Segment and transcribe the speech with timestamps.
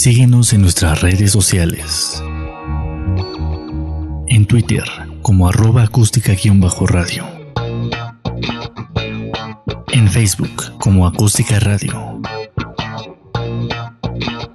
[0.00, 2.22] Síguenos en nuestras redes sociales.
[4.28, 4.84] En Twitter
[5.22, 7.24] como arroba acústica-radio.
[9.88, 12.22] En Facebook como acústica radio.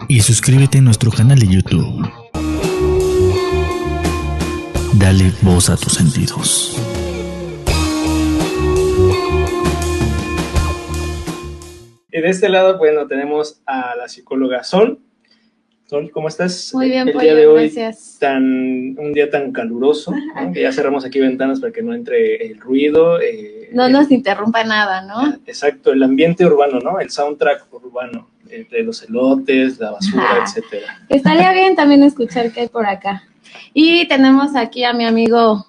[0.07, 2.10] Y suscríbete a nuestro canal de YouTube.
[4.93, 6.79] Dale voz a tus sentidos.
[12.14, 15.01] Y de este lado, bueno, tenemos a la psicóloga Sol.
[15.93, 16.71] Sol, ¿cómo estás?
[16.74, 18.18] Muy bien, El día de hoy, gracias.
[18.20, 18.43] tan,
[18.97, 20.51] un día tan caluroso, ¿no?
[20.51, 23.21] que ya cerramos aquí ventanas para que no entre el ruido.
[23.21, 25.36] eh, No el- nos interrumpa nada, ¿no?
[25.46, 27.00] Exacto, el ambiente urbano, ¿no?
[27.00, 30.43] El soundtrack urbano, entre los elotes, la basura, Ajá.
[30.48, 31.00] etcétera.
[31.10, 33.22] Estaría bien también escuchar qué hay por acá.
[33.75, 35.67] Y tenemos aquí a mi amigo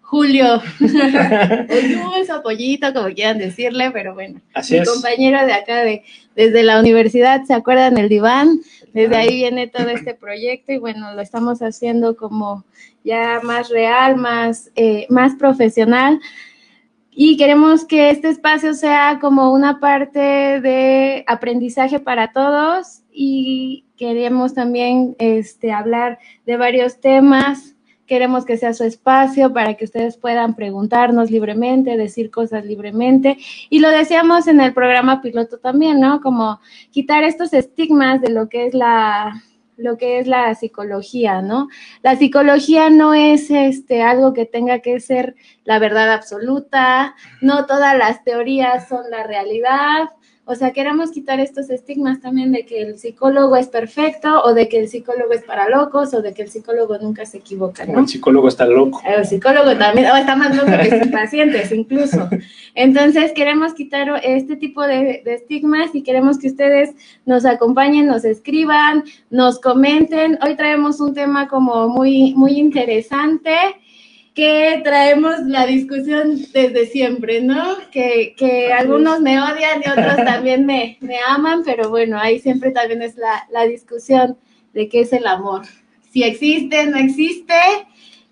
[0.00, 0.56] Julio.
[0.80, 4.40] o Jules o Pollito, como quieran decirle, pero bueno.
[4.52, 4.90] Así mi es.
[4.90, 6.02] compañero de acá de
[6.36, 8.60] desde la universidad, ¿se acuerdan el diván?
[8.92, 12.64] Desde ahí viene todo este proyecto y bueno, lo estamos haciendo como
[13.04, 16.20] ya más real, más, eh, más profesional.
[17.10, 20.18] Y queremos que este espacio sea como una parte
[20.60, 27.74] de aprendizaje para todos y queremos también este, hablar de varios temas.
[28.10, 33.38] Queremos que sea su espacio para que ustedes puedan preguntarnos libremente, decir cosas libremente.
[33.68, 36.20] Y lo decíamos en el programa piloto también, ¿no?
[36.20, 36.58] Como
[36.90, 39.40] quitar estos estigmas de lo que es la
[39.76, 41.68] lo que es la psicología, ¿no?
[42.02, 47.96] La psicología no es este algo que tenga que ser la verdad absoluta, no todas
[47.96, 50.08] las teorías son la realidad.
[50.46, 54.68] O sea, queremos quitar estos estigmas también de que el psicólogo es perfecto o de
[54.68, 58.00] que el psicólogo es para locos o de que el psicólogo nunca se equivoca, ¿no?
[58.00, 59.00] el psicólogo está loco.
[59.04, 62.28] El psicólogo también, o está más loco que sus pacientes incluso.
[62.74, 68.24] Entonces queremos quitar este tipo de, de estigmas y queremos que ustedes nos acompañen, nos
[68.24, 70.38] escriban, nos comenten.
[70.44, 73.52] Hoy traemos un tema como muy, muy interesante
[74.34, 77.76] que traemos la discusión desde siempre, ¿no?
[77.90, 82.70] Que, que algunos me odian y otros también me, me aman, pero bueno, ahí siempre
[82.70, 84.36] también es la, la discusión
[84.72, 85.62] de qué es el amor.
[86.10, 87.54] Si existe, no existe,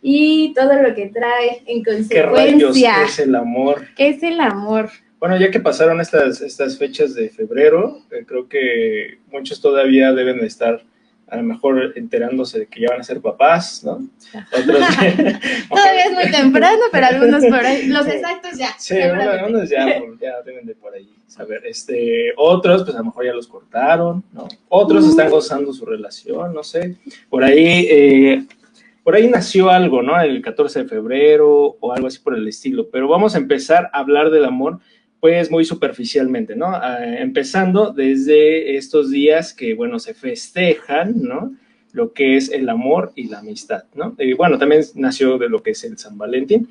[0.03, 3.05] y todo lo que trae en ¿Qué rayos consecuencia.
[3.05, 3.87] es el amor?
[3.97, 4.91] ¿Qué es el amor?
[5.19, 10.39] Bueno, ya que pasaron estas, estas fechas de febrero, eh, creo que muchos todavía deben
[10.39, 10.85] de estar
[11.31, 13.93] a lo mejor enterándose de que ya van a ser papás, ¿no?
[13.93, 14.79] Otros
[15.69, 18.69] Todavía es muy temprano, pero algunos por ahí, los exactos ya.
[18.79, 19.45] Sí, seguramente.
[19.45, 19.87] unos, unos ya,
[20.21, 21.63] ya deben de por ahí saber.
[21.67, 24.49] Este, otros, pues a lo mejor ya los cortaron, ¿no?
[24.69, 26.97] Otros están gozando su relación, no sé.
[27.29, 28.47] Por ahí, eh,
[29.05, 30.21] por ahí nació algo, ¿no?
[30.21, 32.89] El 14 de febrero o algo así por el estilo.
[32.91, 34.81] Pero vamos a empezar a hablar del amor,
[35.21, 36.67] pues muy superficialmente, ¿no?
[36.69, 41.55] Ah, empezando desde estos días que, bueno, se festejan, ¿no?
[41.93, 44.15] Lo que es el amor y la amistad, ¿no?
[44.19, 46.69] Y bueno, también nació de lo que es el San Valentín,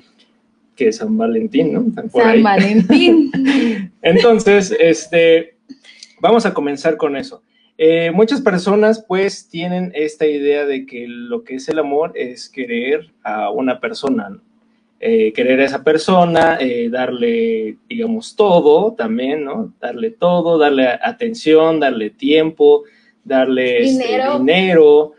[0.74, 1.84] que es San Valentín, ¿no?
[2.10, 2.36] Por ahí.
[2.36, 3.30] San Valentín.
[4.02, 5.56] Entonces, este,
[6.20, 7.42] vamos a comenzar con eso.
[7.76, 12.48] Eh, muchas personas pues tienen esta idea de que lo que es el amor es
[12.48, 14.47] querer a una persona, ¿no?
[15.00, 19.72] Eh, querer a esa persona, eh, darle, digamos, todo también, ¿no?
[19.80, 22.82] Darle todo, darle atención, darle tiempo,
[23.22, 24.38] darle este, Dinero.
[24.40, 25.12] dinero,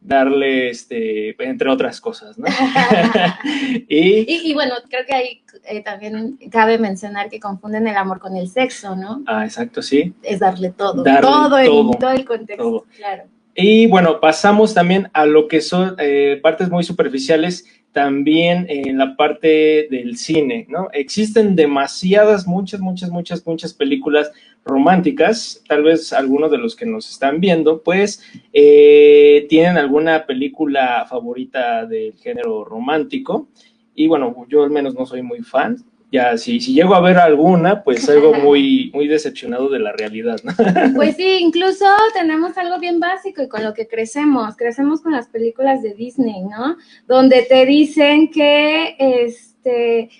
[0.00, 2.46] darle, este, entre otras cosas, ¿no?
[3.88, 8.18] y, Y, y bueno, creo que ahí eh, también cabe mencionar que confunden el amor
[8.18, 9.22] con el sexo, ¿no?
[9.26, 10.14] ah, exacto, sí.
[10.22, 11.20] Es darle todo, Darle
[11.68, 12.86] todo, todo el contexto, Todo.
[12.96, 13.24] claro.
[13.54, 19.16] Y bueno, pasamos también a lo que son eh, partes muy superficiales, también en la
[19.16, 20.88] parte del cine, ¿no?
[20.92, 24.32] Existen demasiadas, muchas, muchas, muchas, muchas películas
[24.64, 28.22] románticas, tal vez algunos de los que nos están viendo, pues
[28.52, 33.48] eh, tienen alguna película favorita del género romántico.
[33.94, 35.76] Y bueno, yo al menos no soy muy fan.
[36.12, 40.38] Ya, si, si llego a ver alguna, pues salgo muy, muy decepcionado de la realidad,
[40.44, 40.52] ¿no?
[40.94, 44.54] Pues sí, incluso tenemos algo bien básico y con lo que crecemos.
[44.56, 46.76] Crecemos con las películas de Disney, ¿no?
[47.08, 50.10] Donde te dicen que, este,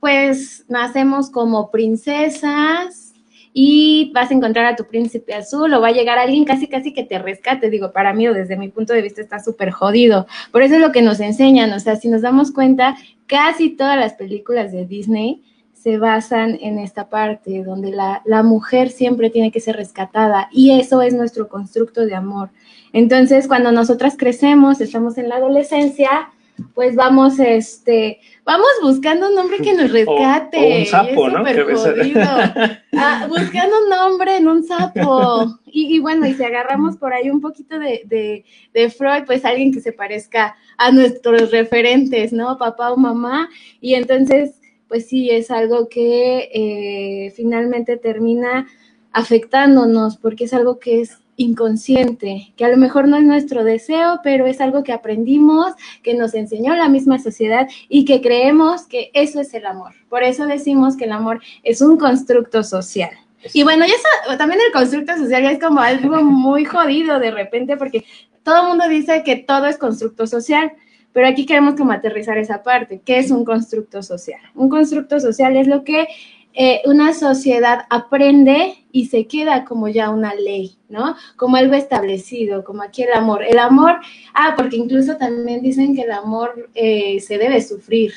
[0.00, 3.09] pues nacemos como princesas
[3.52, 6.92] y vas a encontrar a tu príncipe azul o va a llegar alguien casi casi
[6.92, 7.70] que te rescate.
[7.70, 10.26] Digo, para mí o desde mi punto de vista está súper jodido.
[10.52, 11.72] Por eso es lo que nos enseñan.
[11.72, 15.42] O sea, si nos damos cuenta, casi todas las películas de Disney
[15.72, 20.78] se basan en esta parte donde la, la, mujer siempre tiene que ser rescatada y
[20.78, 22.50] eso es nuestro constructo de amor.
[22.92, 26.28] Entonces, cuando nosotras crecemos, estamos en la adolescencia,
[26.74, 30.58] pues vamos, este, vamos buscando un hombre que nos rescate.
[30.60, 31.44] O, o un sapo, ¿no?
[31.44, 32.79] Que.
[32.92, 35.58] Ah, buscando un nombre en un sapo.
[35.66, 39.80] Y, bueno, y si agarramos por ahí un poquito de, de, Freud, pues alguien que
[39.80, 42.58] se parezca a nuestros referentes, ¿no?
[42.58, 43.48] Papá o mamá.
[43.80, 48.66] Y entonces, pues sí, es algo que eh, finalmente termina
[49.12, 54.20] afectándonos, porque es algo que es inconsciente, que a lo mejor no es nuestro deseo,
[54.22, 55.72] pero es algo que aprendimos,
[56.02, 59.94] que nos enseñó la misma sociedad y que creemos que eso es el amor.
[60.10, 63.10] Por eso decimos que el amor es un constructo social.
[63.54, 67.78] Y bueno, y eso también el constructo social es como algo muy jodido de repente
[67.78, 68.04] porque
[68.42, 70.72] todo el mundo dice que todo es constructo social,
[71.14, 73.00] pero aquí queremos como aterrizar esa parte.
[73.02, 74.40] ¿Qué es un constructo social?
[74.54, 76.06] Un constructo social es lo que
[76.52, 81.16] eh, una sociedad aprende y se queda como ya una ley, ¿no?
[81.36, 83.44] Como algo establecido, como aquí el amor.
[83.44, 84.00] El amor,
[84.34, 88.14] ah, porque incluso también dicen que el amor eh, se debe sufrir,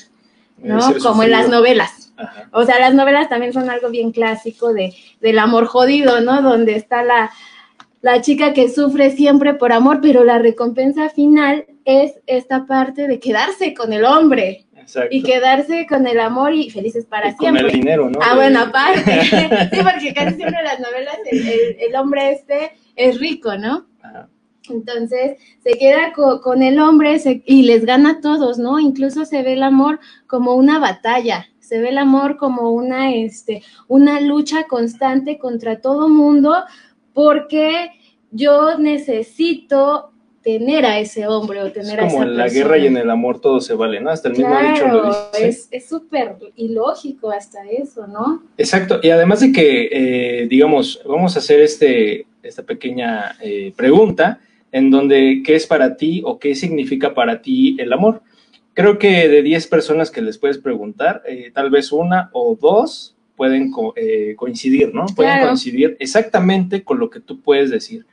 [0.57, 0.79] ¿no?
[1.01, 2.13] Como en las novelas.
[2.51, 6.41] O sea, las novelas también son algo bien clásico de, del amor jodido, ¿no?
[6.41, 7.31] Donde está la,
[8.01, 13.19] la chica que sufre siempre por amor, pero la recompensa final es esta parte de
[13.19, 14.65] quedarse con el hombre,
[15.09, 17.63] y quedarse con el amor y felices para siempre.
[17.63, 18.19] Con el dinero, ¿no?
[18.21, 19.21] Ah, bueno, aparte.
[19.23, 23.87] sí, porque casi siempre en las novelas el, hombre este es rico, ¿no?
[24.69, 28.79] Entonces se queda con el hombre y les gana a todos, ¿no?
[28.79, 33.61] Incluso se ve el amor como una batalla, se ve el amor como una, este,
[33.87, 36.63] una lucha constante contra todo mundo,
[37.13, 37.91] porque
[38.31, 40.12] yo necesito
[40.43, 43.09] tener a ese hombre o tener a esa como en la guerra y en el
[43.09, 44.09] amor todo se vale, ¿no?
[44.09, 45.67] Hasta el mismo dicho lo dice.
[45.71, 48.43] Es súper ilógico hasta eso, ¿no?
[48.57, 54.39] Exacto, y además de que, eh, digamos, vamos a hacer este, esta pequeña eh, pregunta
[54.71, 58.21] en donde, ¿qué es para ti o qué significa para ti el amor?
[58.73, 63.15] Creo que de 10 personas que les puedes preguntar, eh, tal vez una o dos
[63.35, 63.71] pueden
[64.35, 65.05] coincidir, ¿no?
[65.15, 68.05] Pueden coincidir exactamente con lo que tú puedes decir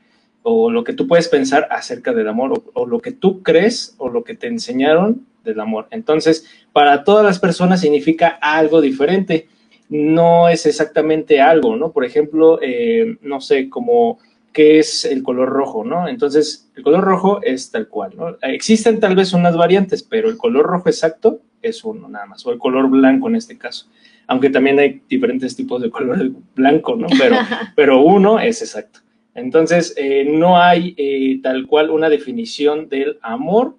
[0.43, 4.09] o lo que tú puedes pensar acerca del amor o, lo que tú crees o
[4.09, 5.87] lo que te enseñaron del amor.
[5.91, 9.49] Entonces, para todas las personas significa algo diferente.
[9.89, 11.93] No es exactamente algo, ¿no?
[11.93, 14.19] Por ejemplo, eh, no sé, como
[14.53, 16.09] qué es el color rojo, ¿no?
[16.09, 18.37] Entonces, el color rojo es tal cual, ¿no?
[18.43, 22.53] Existen tal vez unas variantes, pero el color rojo exacto es uno nada más, o
[22.53, 23.87] el color blanco en este caso.
[24.27, 27.09] Aunque también hay diferentes tipos de color blanco, ¿no?
[27.19, 27.37] Pero,
[27.77, 29.01] pero uno es exacto.
[29.35, 33.77] Entonces, eh, no hay eh, tal cual una definición del amor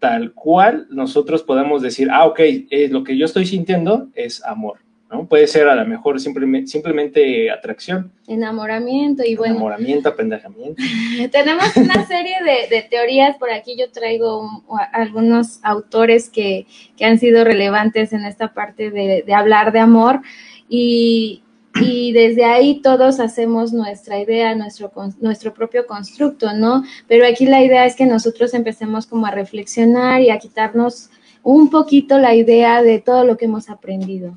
[0.00, 4.78] tal cual nosotros podemos decir, ah, ok, eh, lo que yo estoy sintiendo es amor,
[5.10, 5.26] ¿no?
[5.26, 8.10] Puede ser a lo mejor simplemente, simplemente atracción.
[8.26, 9.56] Enamoramiento y bueno.
[9.56, 10.82] Enamoramiento, apendejamiento.
[11.30, 12.36] tenemos una serie
[12.70, 16.66] de, teorías, por aquí yo traigo algunos autores que,
[17.02, 20.20] han sido relevantes en esta parte de, de hablar de amor
[20.68, 21.42] y,
[21.74, 24.90] y desde ahí todos hacemos nuestra idea, nuestro,
[25.20, 26.82] nuestro propio constructo, ¿no?
[27.06, 31.10] Pero aquí la idea es que nosotros empecemos como a reflexionar y a quitarnos
[31.42, 34.36] un poquito la idea de todo lo que hemos aprendido.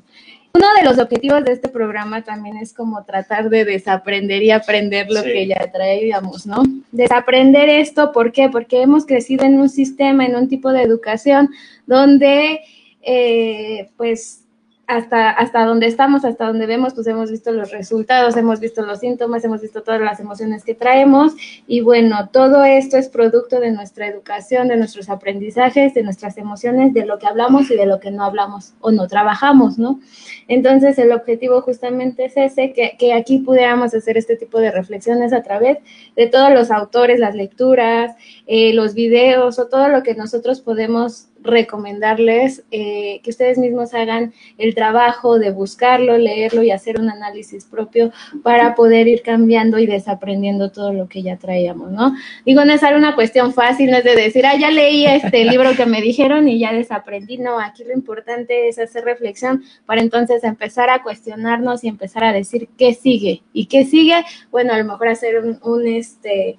[0.56, 5.08] Uno de los objetivos de este programa también es como tratar de desaprender y aprender
[5.10, 6.62] lo que ya traíamos, ¿no?
[6.92, 8.48] Desaprender esto, ¿por qué?
[8.48, 11.50] Porque hemos crecido en un sistema, en un tipo de educación
[11.86, 12.60] donde,
[13.02, 14.43] eh, pues,
[14.86, 19.00] hasta, hasta donde estamos, hasta donde vemos, pues hemos visto los resultados, hemos visto los
[19.00, 21.32] síntomas, hemos visto todas las emociones que traemos
[21.66, 26.92] y bueno, todo esto es producto de nuestra educación, de nuestros aprendizajes, de nuestras emociones,
[26.92, 30.00] de lo que hablamos y de lo que no hablamos o no trabajamos, ¿no?
[30.48, 35.32] Entonces el objetivo justamente es ese, que, que aquí pudiéramos hacer este tipo de reflexiones
[35.32, 35.78] a través
[36.16, 38.14] de todos los autores, las lecturas,
[38.46, 44.32] eh, los videos o todo lo que nosotros podemos recomendarles eh, que ustedes mismos hagan
[44.58, 48.10] el trabajo de buscarlo, leerlo y hacer un análisis propio
[48.42, 52.14] para poder ir cambiando y desaprendiendo todo lo que ya traíamos, ¿no?
[52.44, 55.74] Digo, no es una cuestión fácil, no es de decir, ah, ya leí este libro
[55.76, 60.44] que me dijeron y ya desaprendí, no, aquí lo importante es hacer reflexión para entonces
[60.44, 63.42] empezar a cuestionarnos y empezar a decir qué sigue.
[63.52, 66.58] Y qué sigue, bueno, a lo mejor hacer un, un este,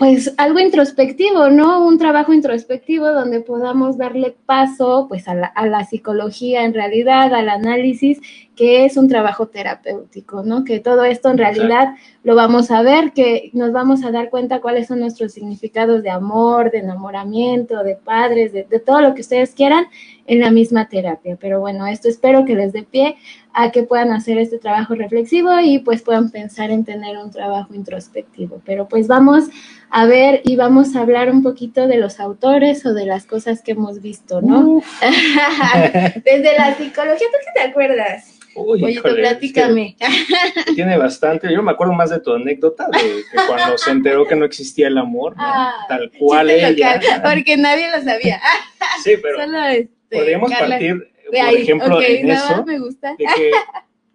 [0.00, 1.84] pues algo introspectivo, ¿no?
[1.84, 7.34] Un trabajo introspectivo donde podamos darle paso pues a la, a la, psicología en realidad,
[7.34, 8.18] al análisis,
[8.60, 10.66] que es un trabajo terapéutico, ¿no?
[10.66, 14.60] Que todo esto en realidad lo vamos a ver, que nos vamos a dar cuenta
[14.60, 19.22] cuáles son nuestros significados de amor, de enamoramiento, de padres, de, de todo lo que
[19.22, 19.86] ustedes quieran
[20.26, 21.38] en la misma terapia.
[21.40, 23.16] Pero bueno, esto espero que les dé pie
[23.54, 27.72] a que puedan hacer este trabajo reflexivo y pues puedan pensar en tener un trabajo
[27.72, 28.60] introspectivo.
[28.66, 29.44] Pero pues vamos
[29.88, 33.62] a ver y vamos a hablar un poquito de los autores o de las cosas
[33.62, 34.82] que hemos visto, ¿no?
[35.00, 38.36] Desde la psicología, ¿tú qué te acuerdas?
[38.54, 39.96] Uy, Pollito, híjole, es que platícame.
[40.74, 41.52] tiene bastante.
[41.52, 42.98] Yo me acuerdo más de tu anécdota de
[43.30, 45.42] que cuando se enteró que no existía el amor, ¿no?
[45.44, 46.96] Ah, tal cual Chiste ella.
[46.96, 48.40] local, porque nadie lo sabía.
[49.04, 51.56] Sí, pero Solo este, podríamos Carla- partir, por ahí.
[51.56, 53.14] ejemplo, Ok, en eso, me gusta.
[53.16, 53.50] de que,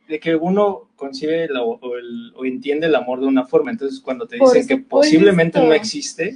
[0.08, 3.72] de que uno concibe o, el- o entiende el amor de una forma.
[3.72, 6.36] Entonces, cuando te Por dicen que posiblemente no existe,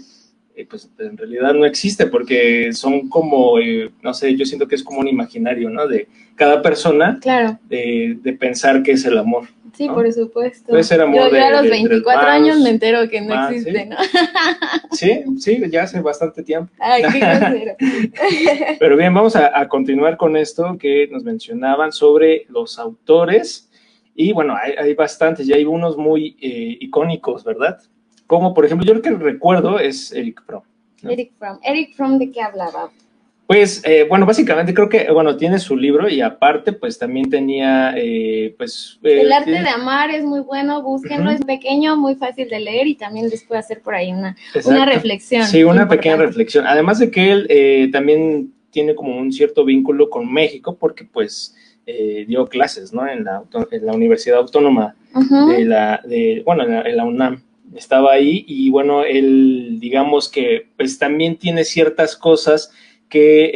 [0.61, 4.75] eh, pues en realidad no existe, porque son como, eh, no sé, yo siento que
[4.75, 5.87] es como un imaginario, ¿no?
[5.87, 9.45] De cada persona, Claro, de, de pensar que es el amor.
[9.73, 9.93] sí, ¿no?
[9.95, 10.67] por supuesto.
[10.69, 13.21] Puede ser amor yo, de- a los de entre 24 hermanos, años me entero que
[13.21, 13.89] no más, existe, ¿sí?
[13.89, 13.95] ¿no?
[14.91, 16.71] Sí, sí, ya hace bastante tiempo.
[16.79, 17.75] Ay, qué.
[18.79, 23.69] Pero bien, vamos a, a continuar con esto que nos mencionaban sobre los autores.
[24.15, 27.77] Y bueno, hay, hay bastantes, y hay unos muy eh, icónicos, ¿verdad?
[28.29, 30.61] Como por ejemplo, yo lo que recuerdo es Eric Fromm.
[31.01, 31.09] ¿no?
[31.09, 31.57] Eric Fromm.
[31.63, 32.91] Eric Fromm, ¿de qué hablaba?
[33.47, 37.95] Pues, eh, bueno, básicamente creo que, bueno, tiene su libro y aparte, pues también tenía,
[37.97, 38.99] eh, pues...
[39.01, 41.39] eh, El arte tiene- de amar es muy bueno, búsquenlo, Ujú.
[41.39, 44.85] es pequeño, muy fácil de leer y también les puede hacer por ahí una, una
[44.85, 45.41] reflexión.
[45.47, 45.95] Sí, una importante.
[45.97, 46.67] pequeña reflexión.
[46.67, 51.55] Además de que él eh, también tiene como un cierto vínculo con México porque pues
[51.87, 53.07] eh, dio clases, ¿no?
[53.07, 54.93] En la, en la Universidad Autónoma
[55.47, 57.41] de la, de, bueno, en la, en la UNAM.
[57.75, 62.71] Estaba ahí y bueno, él digamos que pues también tiene ciertas cosas
[63.09, 63.51] que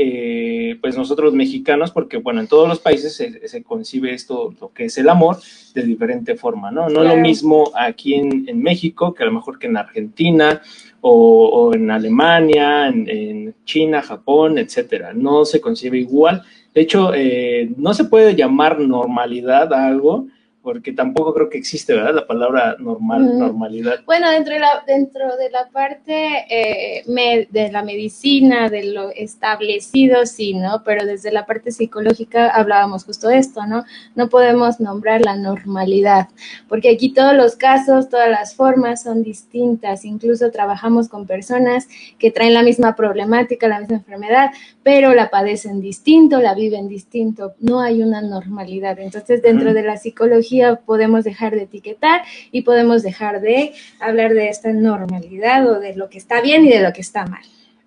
[0.71, 4.73] eh, pues nosotros mexicanos, porque bueno, en todos los países se, se concibe esto, lo
[4.73, 5.37] que es el amor,
[5.75, 6.89] de diferente forma, ¿no?
[6.89, 10.59] No lo mismo aquí en, en México que a lo mejor que en Argentina
[11.01, 15.13] o, o en Alemania, en, en China, Japón, etcétera.
[15.13, 16.41] No se concibe igual.
[16.73, 20.27] De hecho, eh, no se puede llamar normalidad a algo
[20.63, 22.15] porque tampoco creo que existe, ¿verdad?
[22.15, 23.37] La palabra normal, Mm.
[23.37, 23.99] normalidad.
[24.05, 29.09] Bueno, dentro de la, dentro de la parte eh, me- de la medicina, de lo
[29.11, 30.81] establecido, sí, ¿no?
[30.85, 33.83] Pero desde la parte psicológica hablábamos justo de esto, ¿no?
[34.15, 36.29] No podemos nombrar la normalidad,
[36.69, 42.31] porque aquí todos los casos, todas las formas son distintas, incluso trabajamos con personas que
[42.31, 44.51] traen la misma problemática, la misma enfermedad,
[44.81, 48.97] pero la padecen distinto, la viven distinto, no hay una normalidad.
[48.99, 50.52] Entonces, dentro de la psicología
[50.85, 56.09] podemos dejar de etiquetar y podemos dejar de hablar de esta normalidad o de lo
[56.09, 57.43] que está bien y de lo que está mal.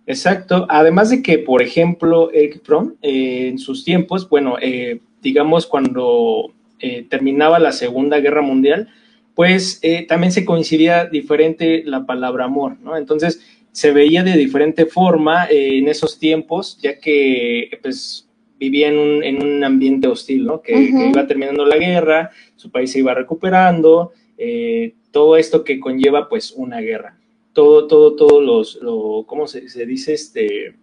[0.06, 0.66] Exacto.
[0.68, 2.62] Además de que, por ejemplo, Eric
[3.02, 8.88] eh, en sus tiempos, bueno, eh, digamos cuando eh, terminaba la Segunda Guerra Mundial,
[9.34, 12.96] pues también se coincidía diferente la palabra amor, ¿no?
[12.96, 18.25] Entonces se veía de diferente forma en esos tiempos, ya que pues
[18.58, 20.60] vivía en un, en un ambiente hostil, ¿no?
[20.62, 20.72] Que,
[21.10, 26.50] iba terminando la guerra, su país se iba recuperando, eh, todo esto que conlleva pues
[26.52, 27.16] una guerra
[27.52, 30.12] todo, todo, todo los, lo, ¿cómo se, se dice?
[30.12, 30.74] Este,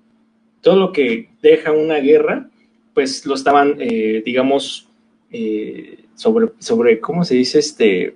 [0.59, 2.49] todo lo que deja una guerra,
[2.95, 4.89] pues lo estaban, eh, digamos,
[5.29, 7.59] eh, sobre, sobre, ¿cómo se dice?
[7.59, 8.15] Este,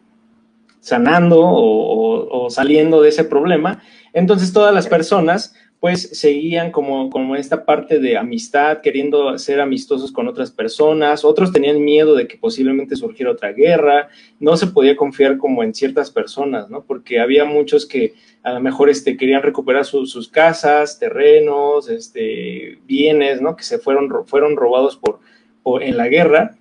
[0.79, 3.83] sanando o, o- o saliendo de ese problema.
[4.13, 10.11] Entonces todas las personas pues seguían como, como esta parte de amistad, queriendo ser amistosos
[10.11, 14.95] con otras personas, otros tenían miedo de que posiblemente surgiera otra guerra, no se podía
[14.95, 16.83] confiar como en ciertas personas, ¿no?
[16.83, 22.79] Porque había muchos que a lo mejor este, querían recuperar su- sus casas, terrenos, este,
[22.87, 23.55] bienes, ¿no?
[23.55, 25.19] Que se fueron, ro- fueron robados por,
[25.61, 26.55] por- en la guerra.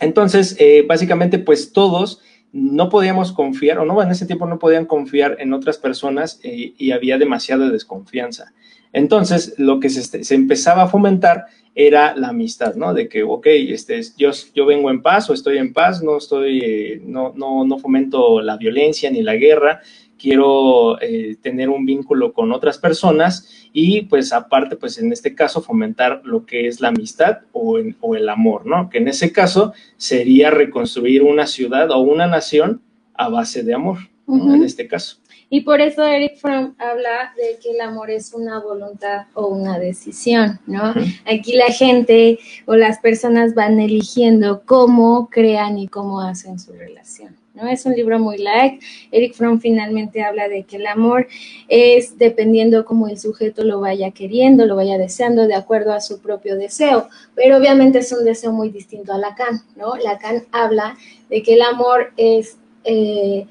[0.00, 2.20] Entonces, eh, básicamente, pues todos
[2.52, 6.74] no podíamos confiar, o no, en ese tiempo no podían confiar en otras personas eh,
[6.76, 8.52] y había demasiada desconfianza.
[8.92, 12.92] Entonces, lo que se, se empezaba a fomentar era la amistad, ¿no?
[12.92, 16.60] De que, ok, este, yo, yo vengo en paz o estoy en paz, no estoy,
[16.62, 19.80] eh, no, no, no fomento la violencia ni la guerra,
[20.20, 25.62] quiero eh, tener un vínculo con otras personas y pues aparte, pues en este caso
[25.62, 28.90] fomentar lo que es la amistad o, en- o el amor, ¿no?
[28.90, 32.82] Que en ese caso sería reconstruir una ciudad o una nación
[33.14, 33.98] a base de amor.
[34.28, 35.16] En este caso.
[35.48, 39.76] Y por eso Eric Fromm habla de que el amor es una voluntad o una
[39.80, 40.94] decisión, ¿no?
[41.26, 47.34] Aquí la gente o las personas van eligiendo cómo crean y cómo hacen su relación.
[47.54, 47.68] ¿No?
[47.68, 48.82] Es un libro muy light.
[49.10, 51.28] Eric Fromm finalmente habla de que el amor
[51.68, 56.20] es dependiendo cómo el sujeto lo vaya queriendo, lo vaya deseando, de acuerdo a su
[56.20, 57.08] propio deseo.
[57.34, 59.96] Pero obviamente es un deseo muy distinto a Lacan, ¿no?
[59.96, 60.96] Lacan habla
[61.28, 63.46] de que el amor es, eh,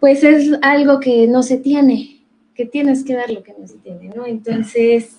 [0.00, 2.22] pues es algo que no se tiene,
[2.54, 4.26] que tienes que dar lo que no se tiene, ¿no?
[4.26, 5.16] Entonces,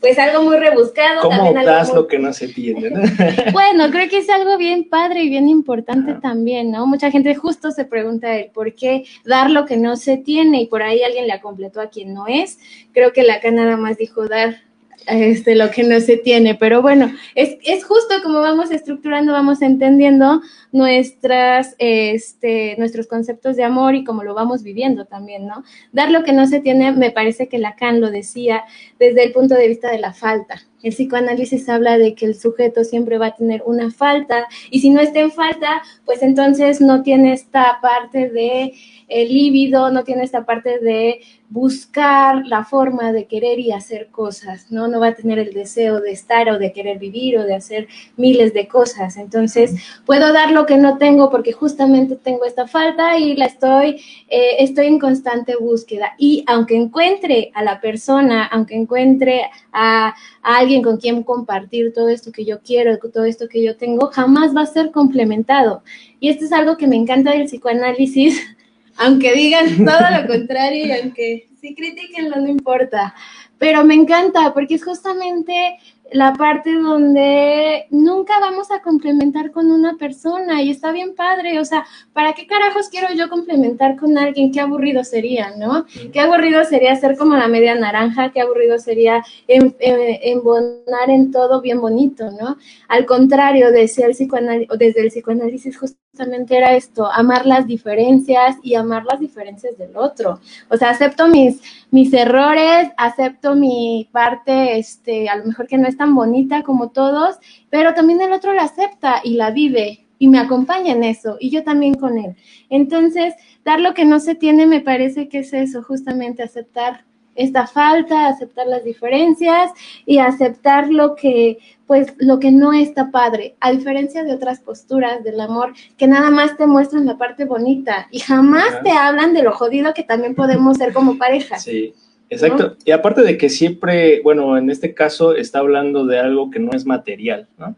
[0.00, 1.22] pues algo muy rebuscado.
[1.22, 2.90] ¿Cómo también das muy- lo que no se tiene?
[2.90, 3.00] ¿no?
[3.52, 6.86] bueno, creo que es algo bien padre y bien importante también, ¿no?
[6.86, 10.66] Mucha gente justo se pregunta el por qué dar lo que no se tiene y
[10.66, 12.58] por ahí alguien le completó a quien no es.
[12.92, 14.65] Creo que Lacan nada más dijo dar
[15.06, 16.54] este, lo que no se tiene.
[16.54, 20.40] Pero bueno, es, es justo como vamos estructurando, vamos entendiendo
[20.72, 25.64] nuestras, este, nuestros conceptos de amor y cómo lo vamos viviendo también, ¿no?
[25.92, 28.64] Dar lo que no se tiene, me parece que Lacan lo decía
[28.98, 30.62] desde el punto de vista de la falta.
[30.82, 34.90] El psicoanálisis habla de que el sujeto siempre va a tener una falta y si
[34.90, 38.74] no está en falta, pues entonces no tiene esta parte de
[39.08, 44.72] el líbido, no tiene esta parte de buscar la forma de querer y hacer cosas,
[44.72, 44.88] ¿no?
[44.88, 47.86] No va a tener el deseo de estar o de querer vivir o de hacer
[48.16, 49.16] miles de cosas.
[49.16, 54.02] Entonces, puedo dar lo que no tengo porque justamente tengo esta falta y la estoy,
[54.28, 56.14] eh, estoy en constante búsqueda.
[56.18, 62.08] Y aunque encuentre a la persona, aunque encuentre a, a alguien con quien compartir todo
[62.08, 65.82] esto que yo quiero, todo esto que yo tengo, jamás va a ser complementado.
[66.18, 68.40] Y esto es algo que me encanta del psicoanálisis,
[68.96, 73.14] aunque digan todo lo contrario y aunque sí critiquenlo, no importa.
[73.58, 75.78] Pero me encanta porque es justamente
[76.12, 81.64] la parte donde nunca vamos a complementar con una persona y está bien padre, o
[81.64, 84.52] sea, ¿para qué carajos quiero yo complementar con alguien?
[84.52, 85.84] Qué aburrido sería, ¿no?
[86.12, 91.30] Qué aburrido sería ser como la media naranja, qué aburrido sería em, em, embonar en
[91.30, 92.56] todo bien bonito, ¿no?
[92.88, 95.78] Al contrario, desde el, psicoanálisis, desde el psicoanálisis
[96.16, 100.40] justamente era esto, amar las diferencias y amar las diferencias del otro.
[100.70, 105.86] O sea, acepto mis, mis errores, acepto mi parte, este, a lo mejor que no
[105.86, 107.36] es tan bonita como todos,
[107.68, 111.50] pero también el otro la acepta y la vive y me acompaña en eso y
[111.50, 112.34] yo también con él.
[112.70, 117.04] Entonces, dar lo que no se tiene me parece que es eso, justamente aceptar
[117.36, 119.70] esta falta, aceptar las diferencias
[120.04, 125.22] y aceptar lo que, pues, lo que no está padre, a diferencia de otras posturas
[125.24, 129.42] del amor que nada más te muestran la parte bonita y jamás te hablan de
[129.42, 131.58] lo jodido que también podemos ser como pareja.
[131.58, 131.94] Sí.
[132.28, 132.76] Exacto.
[132.84, 136.72] Y aparte de que siempre, bueno, en este caso está hablando de algo que no
[136.72, 137.76] es material, ¿no?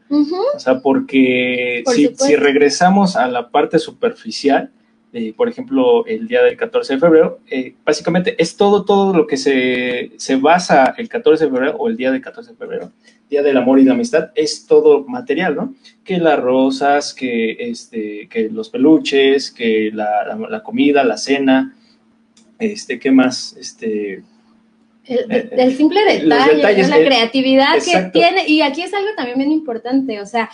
[0.54, 4.70] O sea, porque Por si, si regresamos a la parte superficial,
[5.12, 9.26] eh, por ejemplo, el día del 14 de febrero, eh, básicamente es todo, todo lo
[9.26, 12.92] que se, se basa el 14 de febrero o el día del 14 de febrero,
[13.30, 15.74] Día del Amor y la Amistad, es todo material, ¿no?
[16.04, 21.74] Que las rosas, que, este, que los peluches, que la, la- la comida, la cena,
[22.58, 23.54] este, ¿qué más?
[23.58, 24.22] Este,
[25.04, 26.98] El, Eh, el simple detalle, detalles, ¿no?
[26.98, 28.12] la creatividad exacto.
[28.12, 30.48] que tiene, y aquí es algo también bien importante, o sea,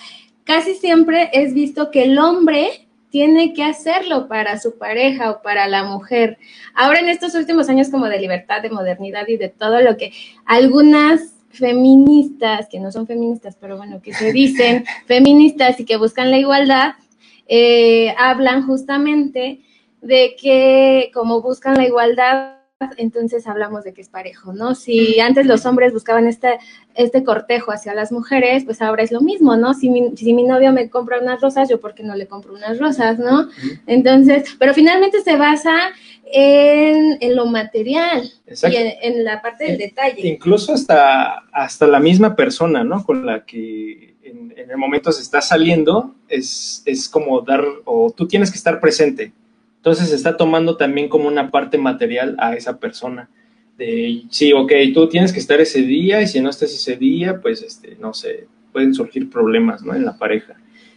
[0.44, 2.83] casi siempre es visto que el hombre
[3.14, 6.36] tiene que hacerlo para su pareja o para la mujer.
[6.74, 10.12] Ahora en estos últimos años como de libertad, de modernidad y de todo lo que
[10.44, 16.32] algunas feministas, que no son feministas, pero bueno, que se dicen feministas y que buscan
[16.32, 16.94] la igualdad,
[17.46, 19.60] eh, hablan justamente
[20.02, 22.54] de que como buscan la igualdad,
[22.96, 24.74] entonces hablamos de que es parejo, ¿no?
[24.74, 26.58] Si antes los hombres buscaban este,
[26.94, 29.74] este cortejo hacia las mujeres, pues ahora es lo mismo, ¿no?
[29.74, 32.54] Si mi, si mi novio me compra unas rosas, yo por qué no le compro
[32.54, 33.48] unas rosas, ¿no?
[33.86, 35.74] Entonces, pero finalmente se basa
[36.26, 38.76] en, en lo material Exacto.
[38.76, 40.26] y en, en la parte del detalle.
[40.26, 43.04] incluso hasta, hasta la misma persona, ¿no?
[43.04, 48.10] Con la que en, en el momento se está saliendo, es, es como dar, o
[48.10, 49.32] tú tienes que estar presente.
[49.84, 53.28] Entonces se está tomando también como una parte material a esa persona.
[53.76, 57.38] De, sí, ok, tú tienes que estar ese día y si no estás ese día,
[57.42, 59.94] pues, este, no sé, pueden surgir problemas, ¿no?
[59.94, 60.54] En la pareja.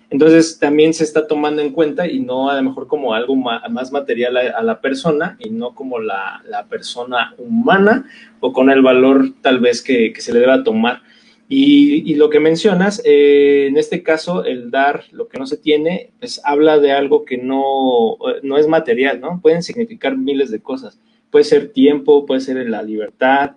[0.09, 3.91] Entonces también se está tomando en cuenta y no a lo mejor como algo más
[3.91, 8.05] material a, la persona y no como la, la persona humana
[8.39, 11.01] o con el valor tal vez que, que se le deba tomar.
[11.49, 15.55] Y, y lo que mencionas, eh, en este caso, el dar lo que no se
[15.55, 19.39] tiene, pues habla de algo que no, eh, no es material, ¿no?
[19.41, 20.99] Pueden significar miles de cosas.
[21.31, 23.51] Puede ser tiempo, puede ser la libertad,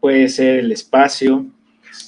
[0.00, 1.46] puede ser el espacio.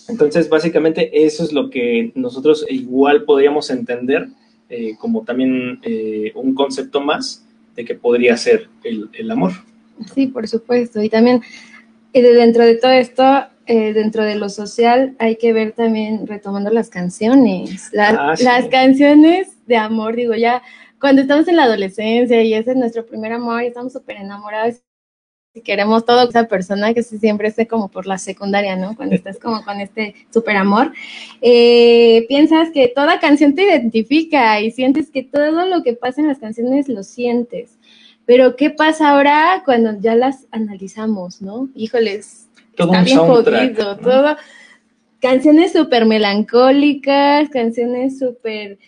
[0.09, 4.29] Entonces, básicamente, eso es lo que nosotros igual podríamos entender
[4.68, 5.81] eh, como también
[6.35, 9.53] un concepto más de que podría ser el, el amor.
[10.14, 11.03] Sí, por supuesto.
[11.03, 11.40] Y también
[12.12, 16.70] de dentro de todo esto, eh, dentro de lo social, hay que ver también retomando
[16.70, 17.88] las canciones.
[17.92, 18.44] La- Ah, sí.
[18.44, 20.62] Las canciones de amor, digo, ya
[21.01, 24.77] cuando estamos en la adolescencia y ese es nuestro primer amor y estamos súper enamorados
[25.55, 28.96] y queremos todo esa persona que siempre esté como por la secundaria, ¿no?
[28.96, 30.92] Cuando estás como con este súper amor,
[31.42, 36.29] eh, piensas que toda canción te identifica y sientes que todo lo que pasa en
[36.29, 37.79] las canciones lo sientes.
[38.25, 41.68] Pero ¿qué pasa ahora cuando ya las analizamos, no?
[41.75, 42.46] Híjoles,
[42.77, 44.01] Todo está un bien soundtrack, jodido, ¿no?
[44.01, 44.37] todo.
[45.21, 48.79] Canciones súper melancólicas, canciones súper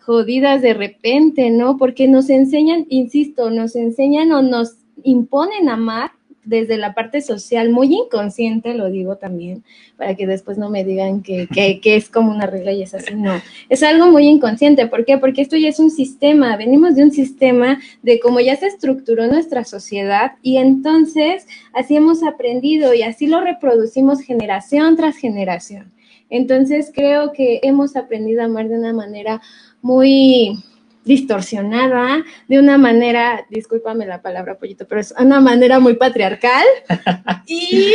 [0.00, 1.76] jodidas de repente, ¿no?
[1.76, 6.12] Porque nos enseñan, insisto, nos enseñan o nos imponen a amar
[6.44, 9.64] desde la parte social, muy inconsciente, lo digo también,
[9.96, 13.14] para que después no me digan que, que, es como una regla y es así,
[13.14, 15.18] no, es algo muy inconsciente, ¿por qué?
[15.18, 19.26] Porque esto ya es un sistema, venimos de un sistema de cómo ya se estructuró
[19.26, 25.92] nuestra sociedad y entonces así hemos aprendido y así lo reproducimos generación tras generación.
[26.30, 29.40] Entonces creo que hemos aprendido a amar de una manera
[29.82, 30.58] muy
[31.04, 36.64] distorsionada, de una manera, discúlpame la palabra pollito, pero es una manera muy patriarcal
[37.46, 37.92] y,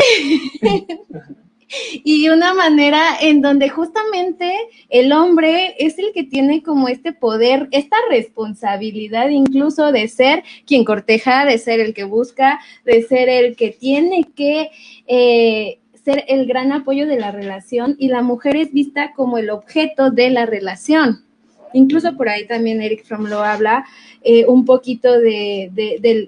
[2.04, 4.56] y una manera en donde justamente
[4.90, 10.86] el hombre es el que tiene como este poder, esta responsabilidad incluso de ser quien
[10.86, 14.70] corteja, de ser el que busca, de ser el que tiene que...
[15.08, 19.50] Eh, ser el gran apoyo de la relación y la mujer es vista como el
[19.50, 21.26] objeto de la relación.
[21.74, 23.86] Incluso por ahí también Eric Fromm lo habla
[24.22, 25.72] eh, un poquito de,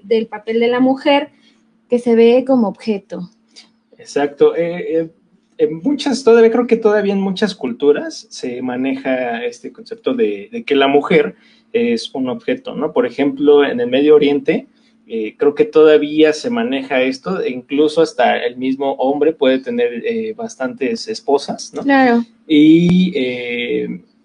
[0.04, 1.30] del, papel de la mujer
[1.88, 3.28] que se ve como objeto.
[3.98, 4.54] Exacto.
[4.56, 5.10] Eh, eh,
[5.58, 10.74] en muchas, todavía creo que todavía en muchas culturas se maneja este concepto de, que
[10.74, 11.36] la mujer
[11.72, 12.92] es un objeto, ¿no?
[12.92, 14.66] Por ejemplo, en el Medio Oriente,
[15.36, 20.02] creo que todavía se maneja esto, e incluso hasta el mismo hombre puede tener
[20.34, 21.82] bastantes esposas, ¿no?
[21.82, 22.24] Claro.
[22.46, 23.12] Y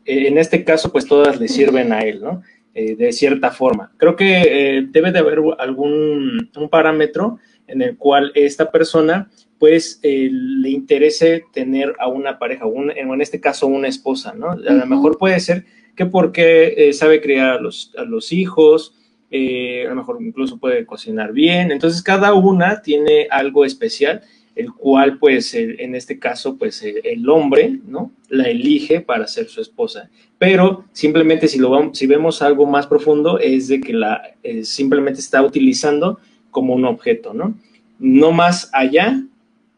[0.07, 2.41] en este caso, pues todas le sirven a él, ¿no?
[2.79, 3.91] Eh, de cierta forma.
[3.97, 4.43] Creo que
[4.77, 10.69] eh, debe de haber algún un parámetro en el cual esta persona, pues, eh, le
[10.69, 12.65] interese tener a una pareja,
[12.95, 14.51] en este caso una esposa, ¿no?
[14.51, 15.65] A lo mejor puede ser
[15.95, 18.93] que porque sabe criar a los, a los hijos,
[19.31, 24.21] a lo mejor incluso puede cocinar bien, entonces cada una tiene algo especial
[24.57, 28.11] el cual pues en este caso pues el hombre, ¿no?
[28.27, 30.09] La elige para ser su esposa.
[30.39, 34.65] Pero simplemente si, lo vamos, si vemos algo más profundo es de que la eh,
[34.65, 37.55] simplemente está utilizando como un objeto, ¿no?
[37.99, 39.23] No más allá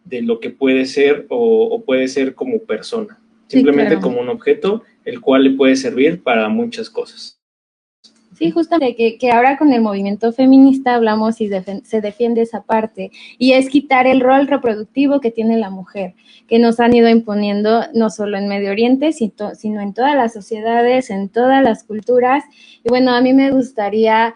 [0.06, 3.20] de lo que puede ser o, puede ser como persona.
[3.48, 7.39] Simplemente como un objeto el cual le puede servir para muchas cosas.
[8.40, 13.12] Sí, justamente que, que ahora con el movimiento feminista hablamos y se defiende esa parte,
[13.38, 16.14] y es quitar el rol reproductivo que tiene la mujer,
[16.48, 21.10] que nos han ido imponiendo no solo en Medio Oriente, sino, en todas las sociedades,
[21.10, 22.46] en todas las culturas.
[22.82, 24.34] Y bueno, a mí me gustaría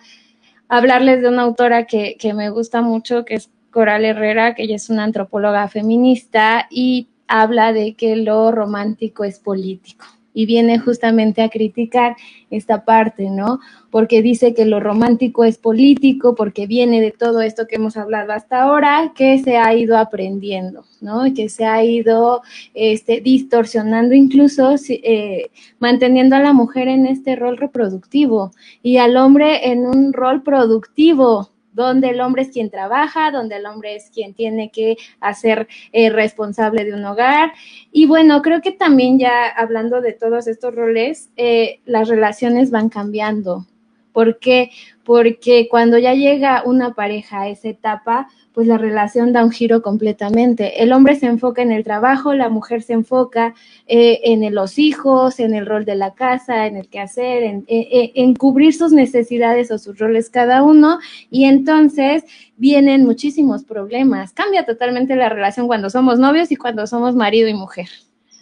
[0.67, 4.75] hablarles de una autora que, que me gusta mucho, que es Coral Herrera, que ella
[4.75, 11.41] es una antropóloga feminista y habla de que lo romántico es político y viene justamente
[11.41, 12.15] a criticar
[12.49, 13.59] esta parte, ¿no?
[13.89, 18.33] Porque dice que lo romántico es político, porque viene de todo esto que hemos hablado
[18.33, 21.33] hasta ahora, que se ha ido aprendiendo, ¿no?
[21.33, 22.41] Que se ha ido
[22.73, 29.71] este, distorsionando, incluso eh, manteniendo a la mujer en este rol reproductivo y al hombre
[29.71, 34.33] en un rol productivo, donde el hombre es quien trabaja, donde el hombre es quien
[34.33, 37.53] tiene que hacer eh, responsable de un hogar.
[37.91, 42.89] Y bueno, creo que también ya hablando de todos estos roles, eh, las relaciones van
[42.89, 43.67] cambiando.
[44.13, 44.69] ¿Por qué?
[45.03, 49.81] Porque cuando ya llega una pareja a esa etapa, pues la relación da un giro
[49.81, 50.83] completamente.
[50.83, 53.55] El hombre se enfoca en el trabajo, la mujer se enfoca
[53.87, 57.87] eh, en los hijos, en el rol de la casa, en el quehacer, en, eh,
[57.91, 60.99] eh, en cubrir sus necesidades o sus roles cada uno,
[61.31, 62.23] y entonces
[62.55, 64.33] vienen muchísimos problemas.
[64.33, 67.87] Cambia totalmente la relación cuando somos novios y cuando somos marido y mujer,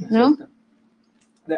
[0.09, 0.37] ¿no?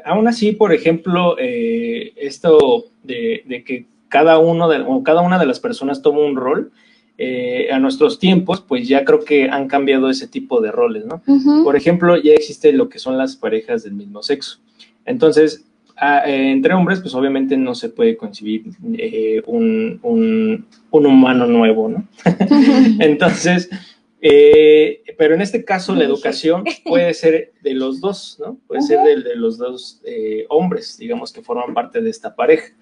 [0.05, 5.45] Aún así, por ejemplo, esto de, de, que cada uno de, o cada una de
[5.45, 6.71] las personas toma un rol,
[7.15, 11.21] eh, a nuestros tiempos, pues ya creo que han cambiado ese tipo de roles, ¿no?
[11.63, 14.57] Por ejemplo, ya existe lo que son las parejas del mismo sexo.
[15.05, 15.63] Entonces,
[16.01, 18.63] eh, entre hombres, pues obviamente no se puede concebir
[18.97, 22.07] eh, un, un, humano nuevo, ¿no?
[22.99, 23.69] Entonces,
[24.19, 28.57] pero en este caso la educación puede ser de los dos, ¿no?
[28.65, 30.01] Puede ser de, de, los dos
[30.49, 32.73] hombres, digamos, que forman parte de esta pareja.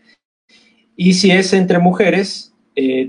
[0.96, 2.54] Y si es entre mujeres,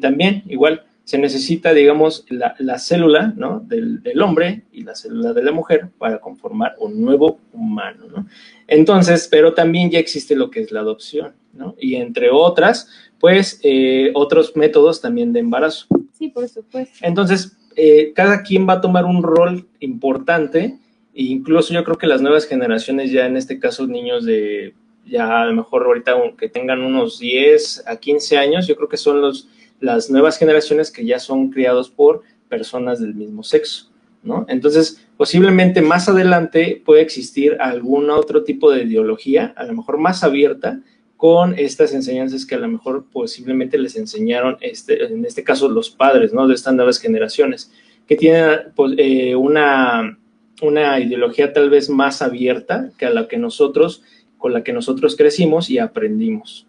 [0.00, 3.60] también igual se necesita, digamos, la, célula ¿no?
[3.60, 8.04] del, hombre y la célula de la mujer para conformar un nuevo humano.
[8.14, 8.26] ¿no?
[8.68, 11.74] Entonces, pero también ya existe lo que es la adopción, ¿no?
[11.78, 12.88] Y entre otras,
[13.18, 15.86] pues, eh, otros métodos también de embarazo.
[16.12, 16.98] Sí, por supuesto.
[17.02, 20.78] Entonces, eh, cada quien va a tomar un rol importante,
[21.14, 24.74] e incluso yo creo que las nuevas generaciones, ya en este caso niños de,
[25.06, 28.96] ya a lo mejor ahorita que tengan unos 10 a 15 años, yo creo que
[28.96, 29.48] son los
[29.82, 33.90] las nuevas generaciones que ya son criados por personas del mismo sexo,
[34.22, 34.46] ¿no?
[34.48, 40.22] Entonces, posiblemente más adelante puede existir algún otro tipo de ideología, a lo mejor más
[40.22, 40.80] abierta,
[41.16, 45.90] con estas enseñanzas que a lo mejor posiblemente les enseñaron, este, en este caso, los
[45.90, 46.46] padres, ¿no?
[46.46, 47.72] De estas nuevas generaciones,
[48.06, 50.18] que tienen pues, eh, una,
[50.62, 54.02] una ideología tal vez más abierta que a la que nosotros,
[54.38, 56.66] con la que nosotros crecimos y aprendimos.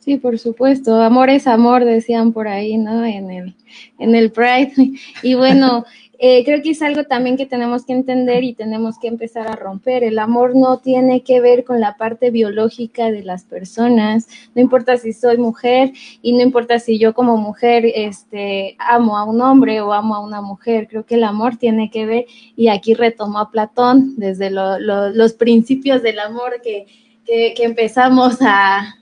[0.00, 1.02] Sí, por supuesto.
[1.02, 3.04] Amor es amor, decían por ahí, ¿no?
[3.04, 3.54] En el,
[3.98, 4.72] en el Pride.
[5.22, 5.84] Y bueno,
[6.18, 9.56] eh, creo que es algo también que tenemos que entender y tenemos que empezar a
[9.56, 10.02] romper.
[10.02, 14.26] El amor no tiene que ver con la parte biológica de las personas.
[14.54, 19.24] No importa si soy mujer y no importa si yo como mujer este, amo a
[19.24, 20.88] un hombre o amo a una mujer.
[20.88, 22.24] Creo que el amor tiene que ver,
[22.56, 26.86] y aquí retomo a Platón desde los principios del amor que
[27.24, 28.96] que, empezamos a,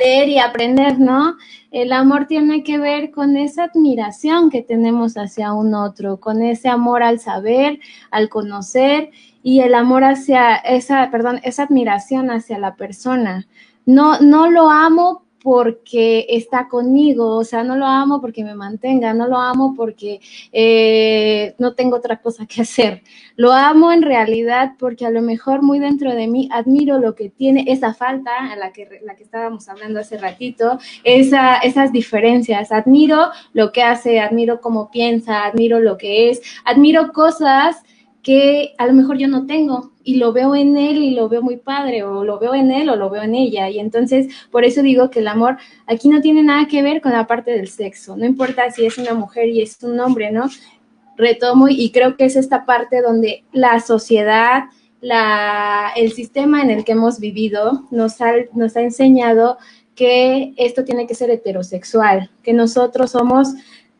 [0.00, 1.36] leer y aprender, ¿no?
[1.70, 6.68] El amor tiene que ver con esa admiración que tenemos hacia un otro, con ese
[6.68, 9.10] amor al saber, al conocer
[9.42, 13.46] y el amor hacia esa, perdón, esa admiración hacia la persona.
[13.86, 19.12] No, no lo amo porque está conmigo, o sea, no lo amo porque me mantenga,
[19.12, 20.20] no lo amo porque
[20.52, 23.02] eh, no tengo otra cosa que hacer.
[23.36, 27.28] Lo amo en realidad porque a lo mejor muy dentro de mí admiro lo que
[27.28, 32.70] tiene esa falta a la que, la que estábamos hablando hace ratito, esa, esas diferencias.
[32.70, 37.82] Admiro lo que hace, admiro cómo piensa, admiro lo que es, admiro cosas
[38.22, 41.42] que a lo mejor yo no tengo y lo veo en él y lo veo
[41.42, 43.68] muy padre o lo veo en él o lo veo en ella.
[43.68, 47.12] Y entonces por eso digo que el amor aquí no tiene nada que ver con
[47.12, 50.48] la parte del sexo, no importa si es una mujer y es un hombre, ¿no?
[51.16, 54.64] Retomo y creo que es esta parte donde la sociedad,
[55.00, 59.58] la, el sistema en el que hemos vivido nos ha, nos ha enseñado
[59.94, 63.48] que esto tiene que ser heterosexual, que nosotros somos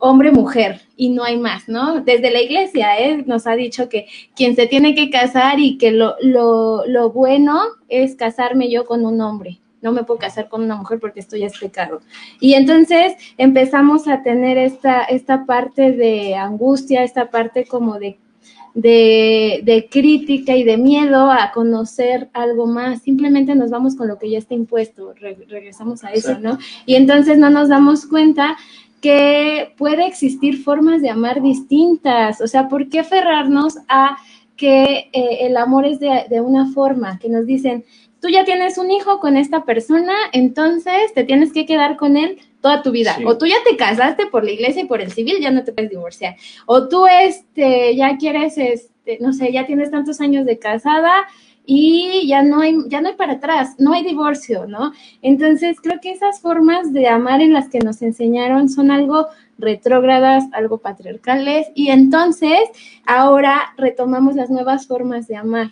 [0.04, 2.00] hombre-mujer y no hay más, ¿no?
[2.00, 3.22] Desde la iglesia ¿eh?
[3.24, 7.60] nos ha dicho que quien se tiene que casar y que lo, lo, lo, bueno
[7.88, 9.60] es casarme yo con un hombre.
[9.80, 12.00] No me puedo casar con una mujer porque esto ya es pecado.
[12.40, 18.18] Y entonces empezamos a tener esta, esta parte de angustia, esta parte como de,
[18.74, 23.02] de, de crítica y de miedo a conocer algo más.
[23.02, 25.14] Simplemente nos vamos con lo que ya está impuesto,
[25.48, 26.58] regresamos a eso, ¿no?
[26.86, 28.56] Y entonces no nos damos cuenta
[29.02, 32.40] que puede existir formas de amar distintas.
[32.40, 34.16] O sea, ¿por qué aferrarnos a
[34.56, 37.18] que eh, el amor es de, una forma?
[37.18, 37.84] Que nos dicen,
[38.20, 42.38] tú ya tienes un hijo con esta persona, entonces te tienes que quedar con él
[42.60, 43.18] toda tu vida.
[43.26, 45.72] O tú ya te casaste por la iglesia y por el civil, ya no te
[45.72, 46.36] puedes divorciar.
[46.66, 51.26] O tú este, ya quieres, este, no sé, ya tienes tantos años de casada
[51.64, 54.92] y ya no hay, ya no hay para atrás, no hay divorcio, ¿no?
[55.22, 60.44] Entonces creo que esas formas de amar en las que nos enseñaron son algo retrógradas,
[60.52, 62.60] algo patriarcales, y entonces
[63.06, 65.70] ahora retomamos las nuevas formas de amar.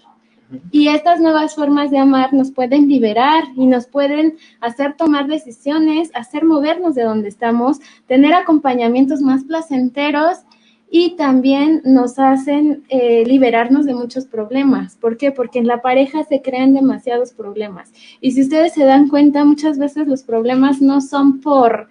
[0.72, 6.11] Y estas nuevas formas de amar nos pueden liberar y nos pueden hacer tomar decisiones,
[6.14, 10.38] hacer movernos de donde estamos, tener acompañamientos más placenteros
[10.90, 14.96] y también nos hacen eh, liberarnos de muchos problemas.
[14.96, 15.31] ¿Por qué?
[15.31, 17.92] Porque en la pareja se crean demasiados problemas.
[18.20, 21.88] Y si ustedes se dan cuenta, muchas veces los problemas no son por,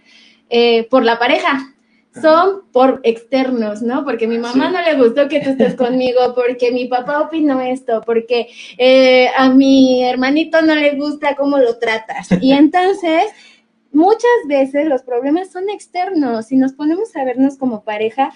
[0.49, 1.73] eh, por la pareja,
[2.21, 4.03] son por externos, ¿no?
[4.03, 8.01] Porque mi mamá no le gustó que tú estés conmigo, porque mi papá opinó esto,
[8.05, 12.27] porque eh, a mi hermanito no le gusta cómo lo tratas.
[12.41, 13.23] Y entonces
[13.91, 18.33] muchas veces los problemas son externos y nos ponemos a vernos como pareja,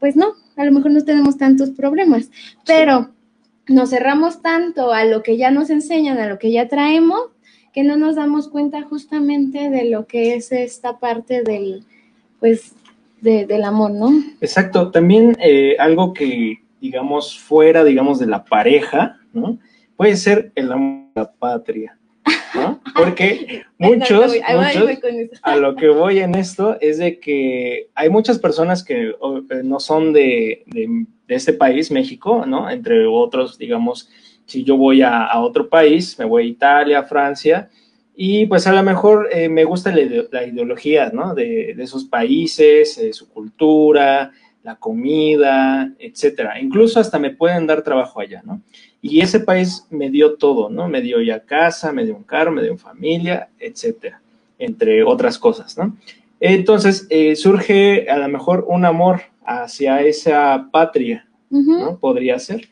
[0.00, 2.30] pues no, a lo mejor no tenemos tantos problemas,
[2.66, 3.10] pero
[3.68, 7.20] nos cerramos tanto a lo que ya nos enseñan, a lo que ya traemos,
[7.72, 11.84] que no nos damos cuenta justamente de lo que es esta parte del,
[12.40, 12.74] pues,
[13.20, 14.10] del amor, ¿no?
[14.40, 14.90] Exacto.
[14.90, 19.58] También eh, algo que, digamos, fuera, digamos, de la pareja, ¿no?
[19.96, 21.95] Puede ser el amor a la patria.
[22.94, 24.34] Porque muchos,
[25.42, 29.80] a lo que voy en esto es de que hay muchas personas que eh, no
[29.80, 30.64] son de,
[31.28, 32.70] este país, México, ¿no?
[32.70, 34.08] Entre otros, digamos,
[34.44, 37.68] si yo voy a, otro país, me voy a Italia, Francia,
[38.14, 41.34] y pues a lo mejor eh, me gusta la, ideología, ¿no?
[41.34, 46.60] De, esos países, eh, su cultura, la comida, etcétera.
[46.60, 48.62] Incluso hasta me pueden dar trabajo allá, ¿no?
[49.08, 50.88] Y ese país me dio todo, ¿no?
[50.88, 54.20] Me dio ya casa, me dio un carro, me dio familia, etcétera,
[54.58, 55.96] entre otras cosas, ¿no?
[56.40, 61.98] Entonces eh, surge a lo mejor un amor hacia esa patria, ¿no?
[61.98, 62.68] Podría ser.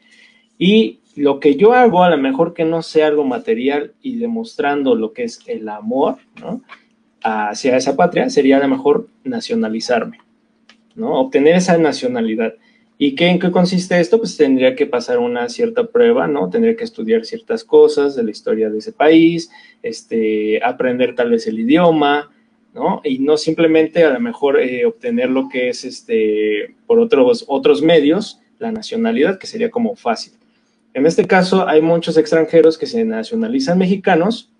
[0.58, 4.96] Y lo que yo hago, a lo mejor que no sea algo material y demostrando
[4.96, 6.62] lo que es el amor, ¿no?
[7.22, 10.18] Hacia esa patria, sería a lo mejor nacionalizarme,
[10.96, 11.20] ¿no?
[11.20, 12.54] Obtener esa nacionalidad.
[12.96, 14.18] ¿Y qué, en qué consiste esto?
[14.18, 16.48] Pues tendría que pasar una cierta prueba, ¿no?
[16.48, 19.50] Tendría que estudiar ciertas cosas de la historia de ese país,
[19.82, 22.30] este, aprender tal vez el idioma,
[22.72, 23.00] ¿no?
[23.02, 27.82] Y no simplemente a lo mejor eh, obtener lo que es este, por otros, otros
[27.82, 30.34] medios, la nacionalidad, que sería como fácil.
[30.92, 34.52] En este caso hay muchos extranjeros que se nacionalizan mexicanos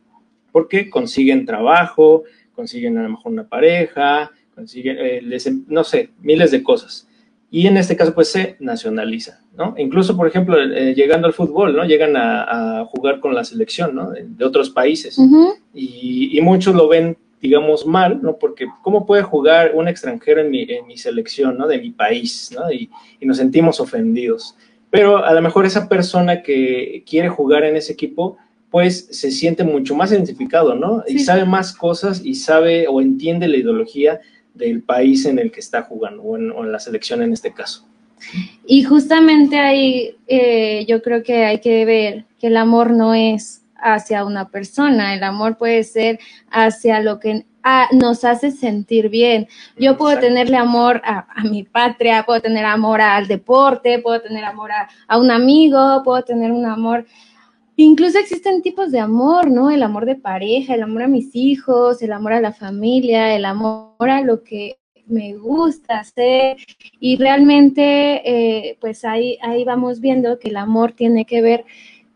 [0.50, 2.24] porque consiguen trabajo,
[2.56, 5.22] consiguen a lo mejor una pareja, consiguen, eh,
[5.68, 7.06] no sé, miles de cosas
[7.54, 9.76] y en este caso pues se nacionaliza, ¿no?
[9.78, 11.84] Incluso, por ejemplo, eh, llegando al fútbol, ¿no?
[11.84, 14.10] Llegan a, jugar con la selección, ¿no?
[14.10, 15.16] De, otros países
[15.72, 18.38] y, muchos lo ven, digamos, mal, ¿no?
[18.38, 21.68] Porque ¿cómo puede jugar un extranjero en mi, selección, ¿no?
[21.68, 22.72] De mi país, ¿no?
[22.72, 22.90] Y,
[23.20, 24.56] nos sentimos ofendidos.
[24.90, 28.36] Pero a lo mejor esa persona que quiere jugar en ese equipo,
[28.68, 31.04] pues se siente mucho más identificado, ¿no?
[31.06, 34.20] Y sabe más cosas y sabe o entiende la ideología
[34.54, 37.86] del país en el que está jugando o en, la selección en este caso.
[38.66, 43.62] Y justamente ahí eh, yo creo que hay que ver que el amor no es
[43.76, 46.18] hacia una persona, el amor puede ser
[46.50, 47.44] hacia lo que
[47.92, 49.48] nos hace sentir bien.
[49.76, 54.72] Yo puedo tenerle amor a, mi patria, puedo tener amor al deporte, puedo tener amor
[54.72, 57.06] a, a un amigo, puedo tener un amor
[57.76, 59.70] Incluso existen tipos de amor, ¿no?
[59.70, 63.44] El amor de pareja, el amor a mis hijos, el amor a la familia, el
[63.44, 66.56] amor a lo que me gusta hacer.
[67.00, 71.64] Y realmente, eh, pues ahí, ahí vamos viendo que el amor tiene que ver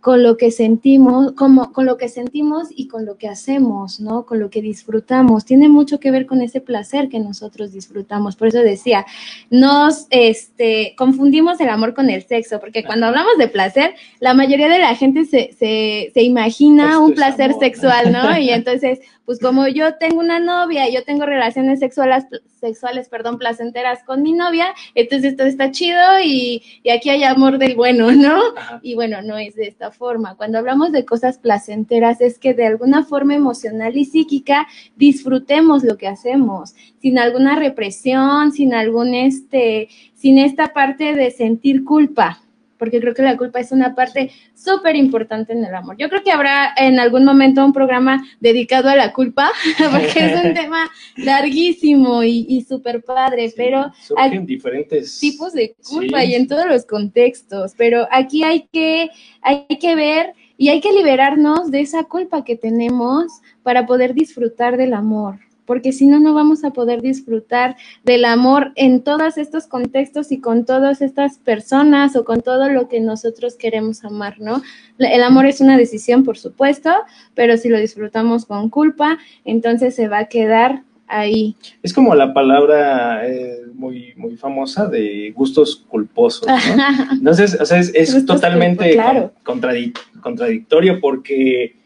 [0.01, 4.27] con lo que sentimos, como, con lo que sentimos y con lo que hacemos, ¿no?
[4.27, 5.45] Con lo que disfrutamos.
[5.45, 8.37] Tiene mucho que ver con ese placer que nosotros disfrutamos.
[8.37, 9.05] Por eso decía,
[9.51, 14.69] nos este, confundimos el amor con el sexo, porque cuando hablamos de placer, la mayoría
[14.69, 18.29] de la gente se, se, se imagina un placer sexual, ¿no?
[18.39, 22.25] Y entonces, pues como yo tengo una novia y yo tengo relaciones sexuales,
[22.59, 27.59] sexuales, perdón, placenteras con mi novia, entonces esto está chido y, y aquí hay amor
[27.59, 28.40] del bueno, ¿no?
[28.83, 30.37] Y bueno, no es de esta forma.
[30.37, 34.66] Cuando hablamos de cosas placenteras es que de alguna forma emocional y psíquica
[34.97, 41.85] disfrutemos lo que hacemos, sin alguna represión, sin algún este, sin esta parte de sentir
[41.85, 42.42] culpa
[42.79, 45.97] porque creo que la culpa es una parte súper importante en el amor.
[45.99, 49.51] Yo creo que habrá en algún momento un programa dedicado a la culpa,
[49.91, 56.35] porque es un tema larguísimo y, súper padre, pero hay diferentes tipos de culpa y
[56.35, 59.11] en todos los contextos, pero aquí hay que,
[59.43, 63.27] hay que ver y hay que liberarnos de esa culpa que tenemos
[63.62, 68.72] para poder disfrutar del amor porque si no, no vamos a poder disfrutar del amor
[68.74, 73.54] en todos estos contextos y con todas estas personas o con todo lo que nosotros
[73.54, 74.62] queremos amar, ¿no?
[74.98, 76.90] El amor es una decisión, por supuesto,
[77.35, 81.54] pero si lo disfrutamos con culpa, entonces se va a quedar ahí.
[81.83, 86.54] Es como la palabra eh, muy, muy famosa de gustos culposos, ¿no?
[87.12, 88.98] Entonces, o sea, es, totalmente
[89.42, 91.76] contradictorio porque,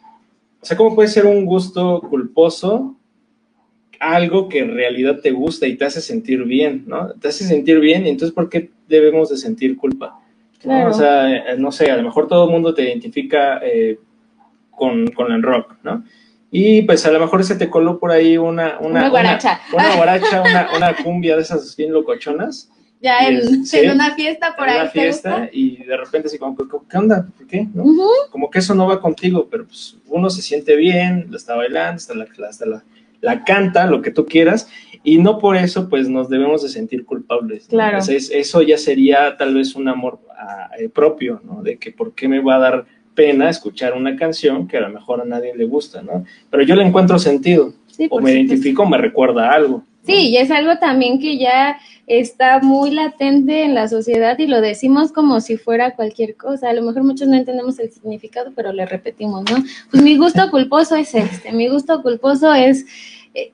[0.60, 2.96] o sea, ¿cómo puede ser un gusto culposo
[4.02, 7.12] algo que en realidad te gusta y te hace sentir bien, ¿no?
[7.14, 10.18] Te hace sentir bien y entonces ¿por qué debemos de sentir culpa?
[10.64, 13.98] O sea, eh, no sé, a lo mejor todo el mundo te identifica eh,
[14.70, 16.04] con, el rock, ¿no?
[16.50, 18.78] Y pues a lo mejor se te coló por ahí una...
[18.80, 19.60] Una, guaracha.
[19.72, 20.42] Una, guaracha,
[20.76, 22.70] una, cumbia de esas bien locochonas.
[23.00, 23.40] Ya en,
[23.90, 24.76] una fiesta por en ahí.
[24.76, 26.56] En una fiesta y de repente así como,
[26.88, 27.26] ¿qué onda?
[27.36, 27.66] ¿Por qué?
[27.72, 27.84] ¿No?
[28.30, 31.96] Como que eso no va contigo, pero pues uno se siente bien, lo está bailando,
[31.96, 32.84] está la, está la,
[33.22, 34.68] la canta, lo que tú quieras,
[35.02, 37.66] y no por eso pues nos debemos de sentir culpables.
[37.68, 37.98] Claro.
[37.98, 41.62] eso ya sería tal vez un amor ah, eh, propio, ¿no?
[41.62, 44.90] De que por qué me va a dar pena escuchar una canción que a lo
[44.90, 46.24] mejor a nadie le gusta, ¿no?
[46.50, 47.72] Pero yo le encuentro sentido,
[48.10, 49.84] o me identifico, me recuerda algo.
[50.04, 54.60] Sí, y es algo también que ya está muy latente en la sociedad y lo
[54.60, 56.68] decimos como si fuera cualquier cosa.
[56.68, 59.64] A lo mejor muchos no entendemos el significado, pero le repetimos, ¿no?
[59.90, 62.84] Pues mi gusto culposo es este, mi gusto culposo es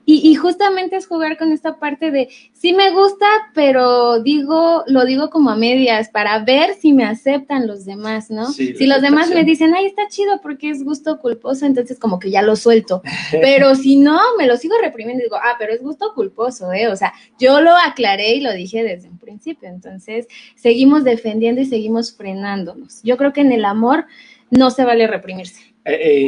[0.05, 5.29] y, justamente es jugar con esta parte de sí me gusta, pero digo, lo digo
[5.29, 8.51] como a medias para ver si me aceptan los demás, ¿no?
[8.51, 12.29] si los demás me dicen, ay, está chido porque es gusto culposo, entonces como que
[12.29, 13.01] ya lo suelto.
[13.31, 16.87] Pero si no, me lo sigo reprimiendo y digo, ah, pero es gusto culposo, ¿eh?
[16.87, 19.69] O sea, yo lo aclaré y lo dije desde un principio.
[19.69, 23.01] Entonces, seguimos defendiendo y seguimos frenándonos.
[23.03, 24.05] Yo creo que en el amor
[24.49, 25.68] no se vale reprimirse.
[25.89, 26.19] Eh, eh,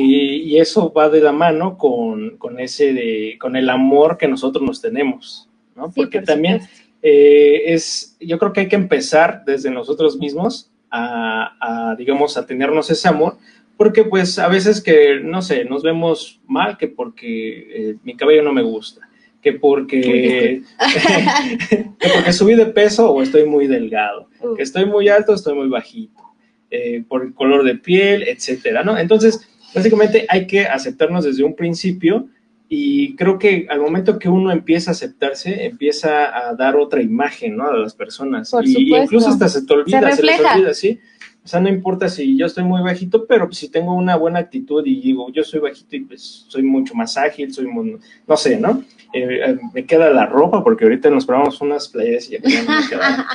[0.44, 4.82] y eso va de la mano con, ese de, con el amor que nosotros nos
[4.82, 5.92] tenemos, ¿no?
[5.92, 6.62] Porque también
[7.04, 12.90] eh, es, yo creo que hay que empezar desde nosotros mismos a, digamos, a tenernos
[12.90, 13.38] ese amor,
[13.78, 18.52] porque pues a veces que, no sé, nos vemos mal que porque mi cabello no
[18.52, 19.08] me gusta,
[19.44, 20.64] que porque,
[22.00, 25.36] que porque subí de peso o estoy muy delgado, Uh, que estoy muy alto o
[25.36, 26.24] estoy muy bajito,
[26.72, 28.98] eh, por el color de piel, etcétera, ¿no?
[28.98, 32.28] Entonces, básicamente hay que aceptarnos desde un principio
[32.74, 37.58] y creo que al momento que uno empieza a aceptarse, empieza a dar otra imagen,
[37.58, 37.68] ¿no?
[37.68, 38.50] A las personas.
[38.50, 39.04] Por y supuesto.
[39.04, 41.00] incluso hasta se te olvida, Se se, les olvida, ¿sí?
[41.44, 44.86] O sea, no importa si yo estoy muy bajito, pero si tengo una buena actitud
[44.86, 47.98] y digo, yo soy bajito y pues soy mucho más ágil, soy muy,
[48.28, 48.84] no sé, ¿no?
[49.12, 52.50] Eh, eh, me queda la ropa porque ahorita nos probamos unas playas y ya no
[52.50, 53.28] me queda.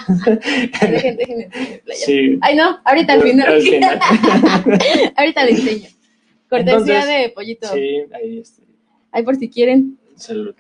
[1.95, 2.39] Sí.
[2.41, 3.49] Ay, no, ahorita al final.
[3.49, 3.99] Al final.
[5.17, 5.96] ahorita le enseño.
[6.49, 7.69] Cortesía Entonces, de pollito.
[7.69, 8.63] Sí, ahí está.
[9.11, 9.99] Ay, por si quieren.
[10.17, 10.55] Salud.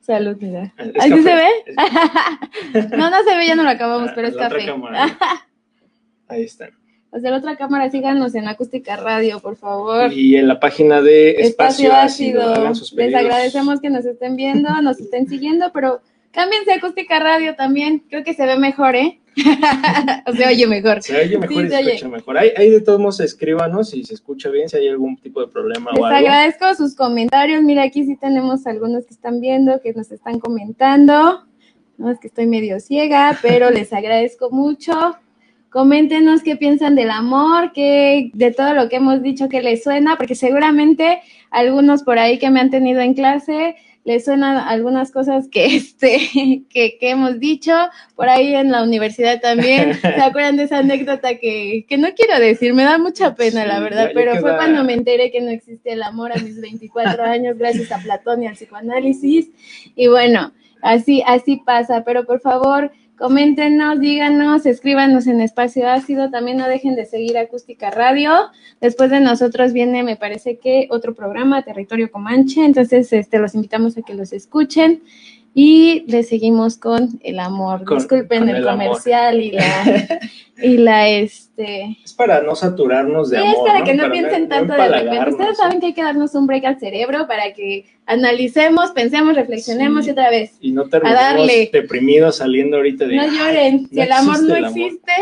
[0.00, 0.72] Salud, mira.
[1.00, 1.48] ¿Ahí se ve?
[2.96, 4.66] No, no se ve, ya no lo acabamos, pero es café.
[6.28, 6.70] Ahí están.
[7.12, 10.12] Hacia la otra cámara, síganos en Acústica Radio, por favor.
[10.12, 12.42] Y en la página de Espacio, Espacio, ácido.
[12.42, 16.76] Ácido, hagan sus Les agradecemos que nos estén viendo, nos estén siguiendo, pero cámbiense a
[16.76, 18.04] Acústica Radio también.
[18.08, 19.20] Creo que se ve mejor, ¿eh?
[20.36, 21.02] se oye mejor.
[21.02, 21.94] Se oye mejor Sí, y se se oye.
[21.94, 22.38] escucha mejor.
[22.38, 25.48] Ahí, ahí de todos modos escríbanos si se escucha bien, si hay algún tipo de
[25.48, 26.18] problema Les o algo.
[26.18, 27.62] agradezco sus comentarios.
[27.62, 31.44] Mira, aquí sí tenemos algunos que están viendo, que nos están comentando.
[31.98, 35.16] No es que estoy medio ciega, pero les agradezco mucho.
[35.70, 40.16] Coméntenos qué piensan del amor, qué, de todo lo que hemos dicho que les suena,
[40.16, 41.20] porque seguramente
[41.50, 43.76] algunos por ahí que me han tenido en clase
[44.06, 47.72] les suenan algunas cosas que, este, que, que hemos dicho,
[48.14, 49.94] por ahí en la universidad también.
[50.00, 52.72] ¿Se acuerdan de esa anécdota que, que no quiero decir?
[52.72, 56.04] Me da mucha pena, la verdad, pero fue cuando me enteré que no existe el
[56.04, 59.50] amor a mis 24 años gracias a Platón y al psicoanálisis.
[59.96, 60.52] Y bueno,
[60.82, 66.94] así, así pasa, pero por favor, coméntenos, díganos, escríbanos en Espacio Ácido, también no dejen
[66.96, 68.32] de seguir Acústica Radio.
[68.80, 73.96] Después de nosotros viene, me parece que otro programa, Territorio Comanche, entonces este, los invitamos
[73.96, 75.02] a que los escuchen.
[75.58, 77.82] Y le seguimos con el amor.
[77.84, 80.20] Con- Disculpen con el, comercial y la,
[80.62, 81.96] y la este.
[82.04, 83.54] Es para no saturarnos de Sí, amor.
[83.66, 85.30] es para que no Para piensen tanto de repente.
[85.30, 90.04] Ustedes saben que hay que darnos un break al cerebro para que analicemos, pensemos, reflexionemos
[90.04, 90.10] Sí.
[90.10, 90.52] y otra vez.
[90.60, 93.16] Y no terminemos deprimidos saliendo ahorita de...
[93.16, 93.88] No lloren.
[93.88, 94.68] Si el amor no amor.
[94.68, 95.12] existe,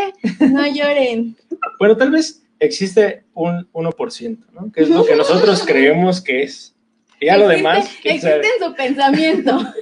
[0.51, 1.37] no lloren.
[1.79, 4.69] Bueno, tal vez existe un 1%, ¿no?
[4.73, 6.74] Que es lo que nosotros creemos que es.
[7.19, 7.85] Y ya lo Existe- demás.
[8.03, 9.59] Existe en su pensamiento.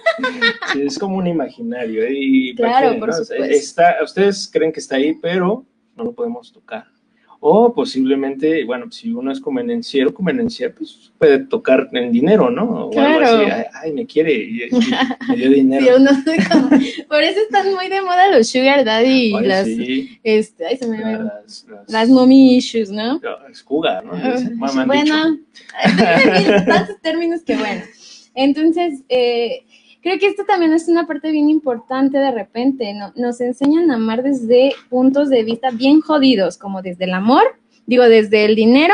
[0.74, 2.04] Sí, es como un imaginario.
[2.04, 2.12] ¿eh?
[2.14, 3.14] Y Claro, ¿para qué, por no?
[3.16, 3.44] supuesto.
[3.46, 5.66] Está, ustedes creen que está ahí, pero
[5.96, 6.86] no lo podemos tocar.
[7.46, 12.86] O posiblemente, bueno, si uno es convenenciero, convenenciero, pues puede tocar en dinero, ¿no?
[12.86, 14.70] O algo así, ay, ay, me quiere, y, y
[15.30, 15.86] me dio dinero.
[15.86, 16.70] Sí, uno se como-
[17.10, 20.88] Por eso están muy de moda los sugar daddy y las, sí, este, ay, se
[20.88, 23.20] me las, las, las mommy issues, ¿no?
[23.22, 24.14] las cougar, ¿no?
[24.16, 25.38] Dicen, me han bueno,
[26.66, 27.82] tantos términos que bueno.
[28.36, 29.66] Entonces, eh,
[30.04, 33.14] creo que esto también es una parte bien importante de repente, ¿no?
[33.16, 37.44] Nos enseñan a amar desde puntos de vista bien jodidos, como desde el amor,
[37.86, 38.94] digo, desde el dinero,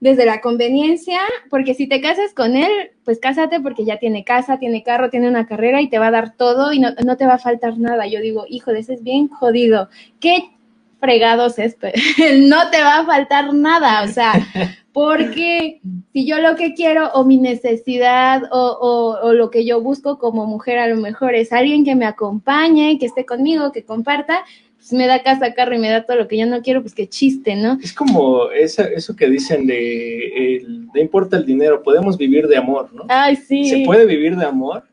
[0.00, 4.58] desde la conveniencia, porque si te casas con él, pues cásate porque ya tiene casa,
[4.58, 7.24] tiene carro, tiene una carrera y te va a dar todo y no, no te
[7.24, 8.06] va a faltar nada.
[8.08, 9.88] Yo digo, hijo, de ese es bien jodido.
[10.18, 10.50] ¿Qué
[10.98, 11.76] fregados es?
[12.48, 14.32] No te va a faltar nada, o sea,
[14.92, 15.80] porque
[16.12, 20.18] si yo lo que quiero o mi necesidad o, o- o lo que yo busco
[20.18, 24.44] como mujer a lo mejor es alguien que me acompañe, que esté conmigo, que comparta,
[24.76, 26.94] pues me da casa, carro y me da todo lo que yo no quiero, pues
[26.94, 27.78] qué chiste, ¿no?
[27.82, 32.56] Es como esa- eso que dicen de, el- no importa el dinero, podemos vivir de
[32.56, 33.04] amor, ¿no?
[33.08, 33.64] Ay, sí.
[33.64, 34.84] ¿Se puede vivir de amor?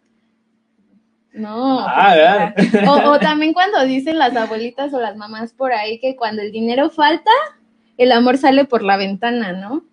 [1.33, 1.79] No.
[1.87, 6.15] Ah, pues, o, o también cuando dicen las abuelitas o las mamás por ahí que
[6.15, 7.31] cuando el dinero falta,
[7.97, 9.83] el amor sale por la ventana, ¿no?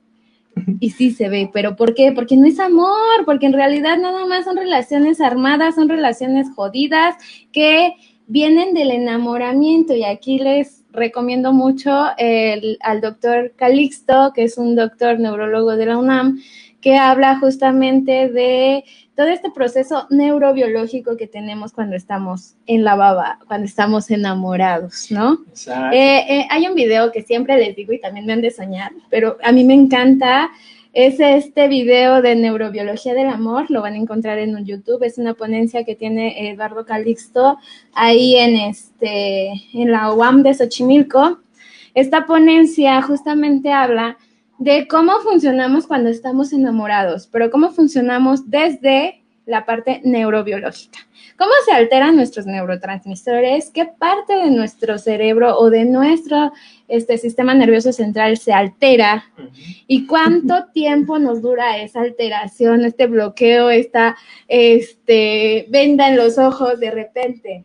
[0.80, 2.12] Y sí se ve, pero ¿por qué?
[2.12, 7.14] Porque no es amor, porque en realidad nada más son relaciones armadas, son relaciones jodidas
[7.52, 7.92] que
[8.26, 14.74] vienen del enamoramiento y aquí les recomiendo mucho el- al doctor Calixto, que es un
[14.74, 16.40] doctor neurólogo de la UNAM,
[16.86, 18.84] que habla justamente de
[19.16, 25.40] todo este proceso neurobiológico que tenemos cuando estamos en la baba, cuando estamos enamorados, ¿no?
[25.48, 25.96] Exacto.
[25.96, 28.92] Eh, eh, hay un video que siempre les digo y también me han de soñar,
[29.10, 30.48] pero a mí me encanta.
[30.92, 35.18] Es este video de neurobiología del amor, lo van a encontrar en un YouTube, es
[35.18, 37.58] una ponencia que tiene Eduardo Calixto
[37.94, 41.40] ahí en, este, en la UAM de Xochimilco.
[41.94, 44.18] Esta ponencia justamente habla
[44.58, 50.98] de cómo funcionamos cuando estamos enamorados, pero cómo funcionamos desde la parte neurobiológica.
[51.38, 53.70] ¿Cómo se alteran nuestros neurotransmisores?
[53.70, 56.52] ¿Qué parte de nuestro cerebro o de nuestro
[56.88, 59.24] este, sistema nervioso central se altera?
[59.86, 64.16] ¿Y cuánto tiempo nos dura esa alteración, este bloqueo, esta
[64.48, 67.64] este, venda en los ojos de repente?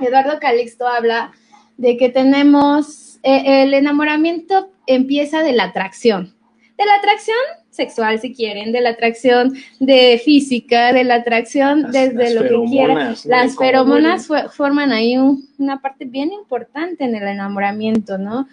[0.00, 1.32] Eduardo Calixto habla
[1.76, 6.34] de que tenemos, eh, el enamoramiento empieza de la atracción.
[6.78, 7.36] De la atracción
[7.70, 13.16] sexual, si quieren, de la atracción de física, de la atracción desde lo que quieran.
[13.24, 15.16] Las feromonas forman ahí
[15.58, 18.46] una parte bien importante en el enamoramiento, ¿no?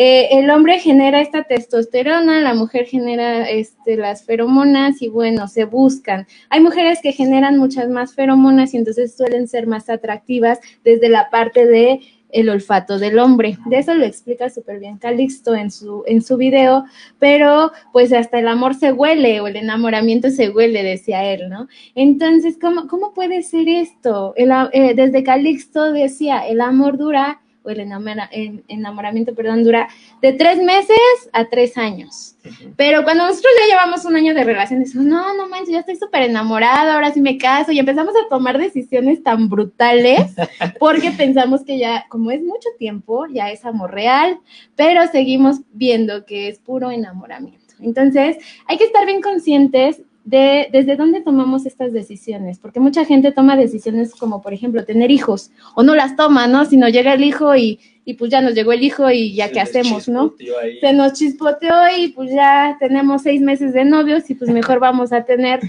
[0.00, 5.64] Eh, el hombre genera esta testosterona, la mujer genera este, las feromonas y bueno, se
[5.64, 6.28] buscan.
[6.50, 11.30] Hay mujeres que generan muchas más feromonas y entonces suelen ser más atractivas desde la
[11.30, 12.00] parte de
[12.30, 13.58] el olfato del hombre.
[13.66, 16.84] De eso lo explica súper bien Calixto en su, en su video,
[17.18, 21.68] pero pues hasta el amor se huele o el enamoramiento se huele, decía él, ¿no?
[21.94, 24.34] Entonces, ¿cómo, cómo puede ser esto?
[24.36, 29.88] Eh, desde Calixto decía, el amor dura el, enamoramiento, perdón, dura
[30.22, 30.98] de tres meses
[31.32, 32.36] a tres años.
[32.76, 35.96] Pero cuando nosotros ya llevamos un año de relación, decimos, no, no manches, ya estoy
[35.96, 40.32] súper enamorada, ahora sí me caso, y empezamos a tomar decisiones tan brutales
[40.78, 44.38] porque pensamos que ya, como es mucho tiempo, ya es amor real,
[44.76, 47.68] pero seguimos viendo que es puro enamoramiento.
[47.80, 48.36] Entonces,
[48.66, 53.56] hay que estar bien conscientes de desde dónde tomamos estas decisiones, porque mucha gente toma
[53.56, 56.66] decisiones como, por ejemplo, tener hijos, o no las toma, ¿no?
[56.66, 59.58] Sino llega el hijo y, y pues ya nos llegó el hijo y ya qué
[59.58, 60.34] hacemos, ¿no?
[60.82, 65.14] Se nos chispoteó y pues ya tenemos seis meses de novios y pues mejor vamos
[65.14, 65.60] a tener,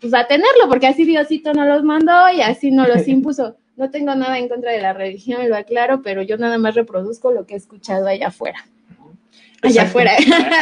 [0.00, 3.54] pues a tenerlo, porque así Diosito nos los mandó y así nos los impuso.
[3.76, 7.30] No tengo nada en contra de la religión, lo aclaro, pero yo nada más reproduzco
[7.30, 8.66] lo que he escuchado allá afuera.
[9.62, 10.12] Allá afuera.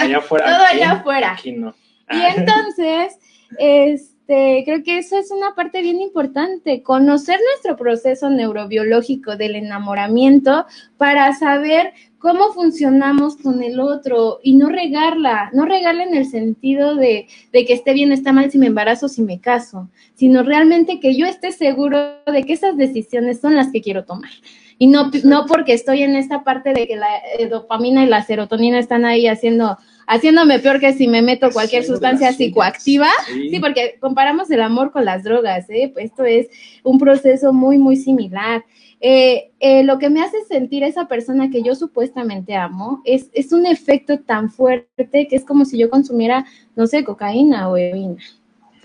[0.02, 0.44] Allá afuera.
[0.44, 1.32] Todo allá afuera.
[1.32, 1.74] Aquí no.
[2.10, 3.18] Y entonces,
[3.58, 10.66] este, creo que eso es una parte bien importante, conocer nuestro proceso neurobiológico del enamoramiento
[10.98, 16.96] para saber cómo funcionamos con el otro y no regarla, no regarla en el sentido
[16.96, 20.98] de, de, que esté bien, está mal si me embarazo, si me caso, sino realmente
[20.98, 24.30] que yo esté seguro de que esas decisiones son las que quiero tomar.
[24.78, 28.22] Y no, no porque estoy en esta parte de que la eh, dopamina y la
[28.22, 33.08] serotonina están ahí haciendo haciéndome peor que si me meto cualquier sustancia psicoactiva.
[33.26, 33.58] Sí.
[33.60, 35.92] porque comparamos el amor con las drogas, ¿eh?
[35.96, 36.48] Esto es
[36.82, 38.64] un proceso muy, muy similar.
[39.00, 43.52] Eh, eh, lo que me hace sentir esa persona que yo supuestamente amo es, es
[43.52, 48.22] un efecto tan fuerte que es como si yo consumiera, no sé, cocaína o heroína.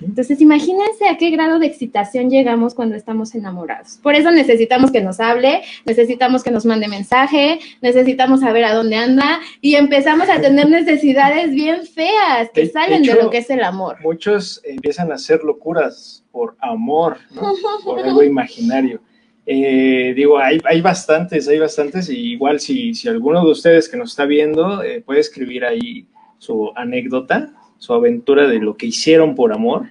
[0.02, 4.00] Entonces, imagínense a qué grado de excitación llegamos cuando estamos enamorados.
[4.02, 8.96] Por eso necesitamos que nos hable, necesitamos que nos mande mensaje, necesitamos saber a dónde
[8.96, 13.64] anda y empezamos a tener necesidades bien feas que salen de, lo que es el
[13.64, 13.98] amor.
[14.04, 17.54] Muchos empiezan a hacer locuras por amor, ¿no?
[17.84, 19.02] por algo imaginario.
[19.46, 23.98] Eh, digo, hay, hay, bastantes, hay bastantes, y igual si, si alguno de ustedes que
[23.98, 26.06] nos está viendo eh, puede escribir ahí
[26.38, 29.88] su anécdota, su aventura de lo que hicieron por amor,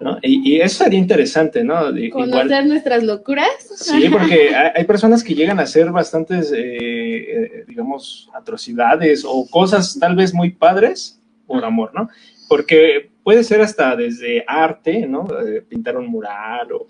[0.00, 0.18] ¿no?
[0.22, 1.76] Y, eso sería interesante, ¿no?
[2.10, 3.48] Conocer nuestras locuras.
[3.76, 9.96] Sí, porque hay, personas que llegan a hacer bastantes, eh, eh, digamos, atrocidades o cosas
[10.00, 12.08] tal vez muy padres por amor, ¿no?
[12.48, 15.28] Porque puede ser hasta desde arte, ¿no?
[15.46, 16.88] Eh, pintar un mural o,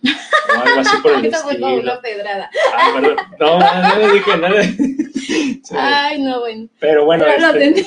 [0.65, 1.75] algo así por el estilo.
[1.75, 2.51] una pedrada.
[2.75, 3.17] Ah, perdón.
[3.39, 4.63] No, no, dije nada.
[5.77, 6.69] Ay, no, bueno.
[6.81, 7.85] Pero bueno, este,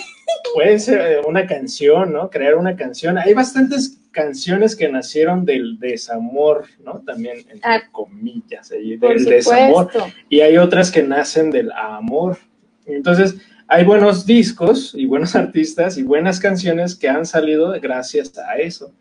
[0.54, 2.30] puede ser eh, una canción, ¿no?
[2.30, 3.18] Crear una canción.
[3.18, 7.02] Hay bastantes canciones que nacieron del desamor, ¿no?
[7.06, 9.90] También, entre ah, comillas, del desamor.
[10.30, 12.38] Y hay otras que nacen del amor.
[12.86, 13.36] Entonces,
[13.68, 18.92] hay buenos discos y buenos artistas y buenas canciones que han salido gracias a eso.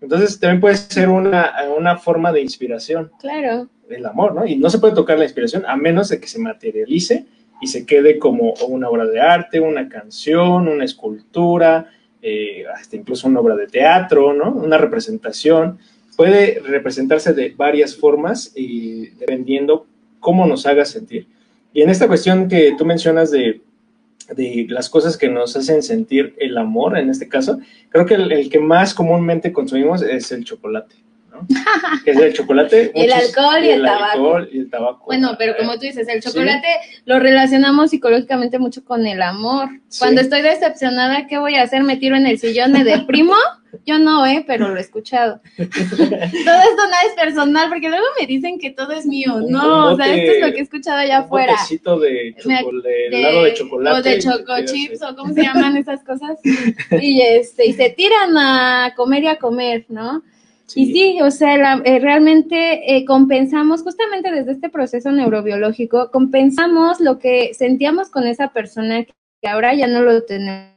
[0.00, 3.10] Entonces, también puede ser una, una forma de inspiración.
[3.18, 3.68] Claro.
[3.88, 4.46] El amor, ¿no?
[4.46, 7.26] Y no se puede tocar la inspiración a menos de que se materialice
[7.60, 11.90] y se quede como una obra de arte, una canción, una escultura,
[12.22, 14.50] eh, hasta incluso una obra de teatro, ¿no?
[14.52, 15.78] Una representación.
[16.16, 19.86] Puede representarse de varias formas y dependiendo
[20.20, 21.26] cómo nos haga sentir.
[21.72, 23.60] Y en esta cuestión que tú mencionas de,
[24.34, 27.58] de las cosas que nos hacen sentir el amor, en este caso,
[27.90, 30.96] creo que el que más comúnmente consumimos es el chocolate
[32.06, 32.92] es el chocolate.
[32.94, 34.40] el alcohol y, el, tabaco.
[34.50, 35.04] y el tabaco.
[35.06, 36.68] Bueno, pero como tú dices, el chocolate
[37.04, 39.68] lo relacionamos psicológicamente mucho con el amor.
[39.98, 41.82] Cuando estoy decepcionada, ¿qué voy a hacer?
[41.82, 43.34] ¿Me tiro en el sillón, me deprimo?
[43.86, 44.44] Yo no, ¿eh?
[44.46, 45.40] Pero lo he escuchado.
[45.56, 45.76] todo esto
[46.44, 49.40] nada es personal, porque luego me dicen que todo es mío.
[49.48, 51.54] no, o sea, esto es lo que he escuchado allá afuera.
[51.86, 53.98] Un de, de, helado de chocolate.
[53.98, 56.38] O de choco chips, o cómo se llaman esas cosas.
[57.00, 60.22] Y, este, y se tiran a comer y a comer, ¿no?
[60.74, 67.18] Y sí, o sea, eh, realmente eh, compensamos, justamente desde este proceso neurobiológico, compensamos lo
[67.18, 70.70] que sentíamos con esa persona que ahora ya no lo tenemos,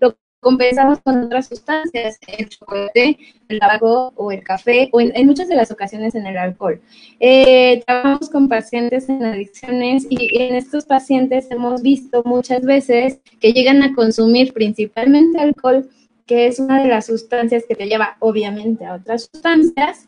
[0.00, 3.18] lo compensamos con otras sustancias, el chocolate,
[3.48, 6.80] el tabaco o el café, o en, muchas de las ocasiones en el alcohol.
[7.20, 13.52] Eh, trabajamos con pacientes en adicciones y en estos pacientes hemos visto muchas veces que
[13.52, 15.88] llegan a consumir principalmente alcohol,
[16.26, 20.06] que es una de las sustancias que te lleva obviamente a otras sustancias,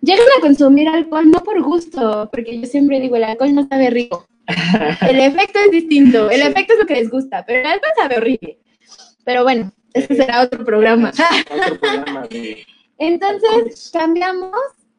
[0.00, 3.90] llegan a consumir alcohol no por gusto, porque yo siempre digo, el alcohol no sabe
[3.90, 4.26] rico.
[5.08, 8.16] El efecto es distinto, el efecto es lo que les gusta, pero el alcohol sabe
[8.16, 8.58] horrible.
[9.22, 11.12] Pero bueno, ese será otro programa.
[11.50, 12.26] Otro programa
[12.98, 14.56] Entonces, cambiamos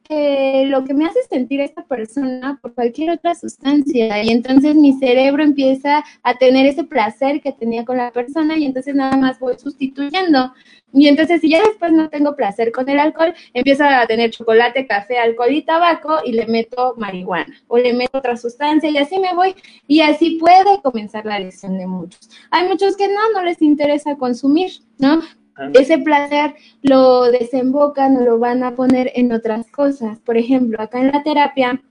[0.09, 5.43] lo que me hace sentir esta persona por cualquier otra sustancia y entonces mi cerebro
[5.43, 9.57] empieza a tener ese placer que tenía con la persona y entonces nada más voy
[9.59, 10.51] sustituyendo.
[10.91, 14.87] Y entonces si ya después no tengo placer con el alcohol, empiezo a tener chocolate,
[14.87, 19.19] café, alcohol y tabaco y le meto marihuana o le meto otra sustancia y así
[19.19, 19.53] me voy
[19.87, 22.31] y así puede comenzar la adicción de muchos.
[22.49, 25.21] Hay muchos que no, no les interesa consumir, ¿no?
[25.73, 30.19] Ese placer lo desembocan o lo van a poner en otras cosas.
[30.19, 31.81] Por ejemplo, acá en la terapia,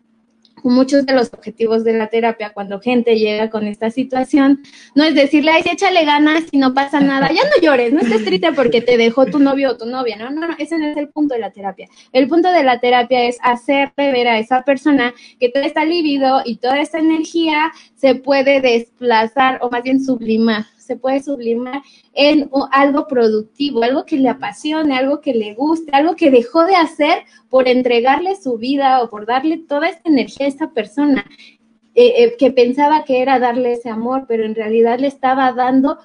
[0.65, 4.61] muchos de los objetivos de la terapia cuando gente llega con esta situación,
[4.95, 8.25] no es decirle, ay, échale ganas y no pasa nada, ya no llores, no estés
[8.25, 10.97] triste porque te dejó tu novio o tu novia, no, no, no, ese no es
[10.97, 11.89] el punto de la terapia.
[12.13, 16.43] El punto de la terapia es hacerle ver a esa persona que todo está libido
[16.45, 21.83] y toda esta energía se puede desplazar o más bien sublimar se puede sublimar
[22.15, 26.77] en algo productivo, algo que le apasione, algo que le guste, algo que dejó de
[26.77, 31.27] hacer por entregarle su vida o por darle toda esta energía a esta persona
[31.95, 35.99] eh, eh, que pensaba que era darle ese amor, pero en realidad le estaba dando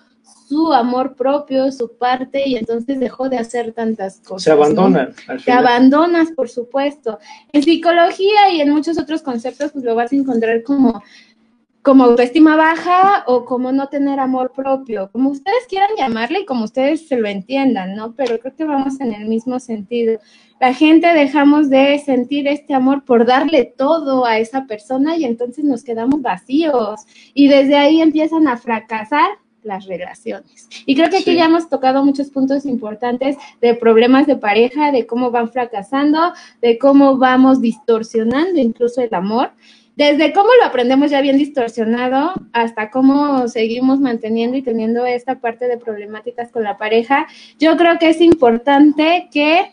[0.47, 4.43] su amor propio, su parte, y entonces dejó de hacer tantas cosas.
[4.43, 5.13] Se abandonan.
[5.45, 7.19] Te abandonas, por supuesto.
[7.53, 11.01] En psicología y en muchos otros conceptos, pues lo vas a encontrar como
[11.84, 16.63] como autoestima baja o como no tener amor propio, como ustedes quieran llamarle y como
[16.63, 18.13] ustedes se lo entiendan, ¿no?
[18.15, 20.19] Pero creo que vamos en el mismo sentido.
[20.61, 25.65] La gente dejamos de sentir este amor por darle todo a esa persona y entonces
[25.65, 27.01] nos quedamos vacíos
[27.34, 29.27] y desde ahí empiezan a fracasar
[29.61, 30.69] las relaciones.
[30.86, 35.05] Y creo que aquí ya hemos tocado muchos puntos importantes de problemas de pareja, de
[35.05, 39.51] cómo van fracasando, de cómo vamos distorsionando incluso el amor
[39.95, 45.67] desde cómo lo aprendemos ya bien distorsionado hasta cómo seguimos manteniendo y teniendo esta parte
[45.67, 47.27] de problemáticas con la pareja,
[47.59, 49.71] yo creo que es importante que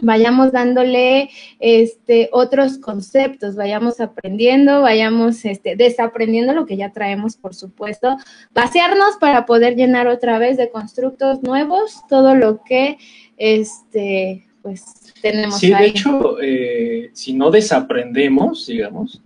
[0.00, 7.54] vayamos dándole este otros conceptos, vayamos aprendiendo, vayamos este desaprendiendo lo que ya traemos, por
[7.54, 8.16] supuesto,
[8.52, 12.98] vaciarnos para poder llenar otra vez de constructos nuevos todo lo que
[13.36, 19.20] este pues tenemos sí, de hecho, eh, si no desaprendemos, digamos,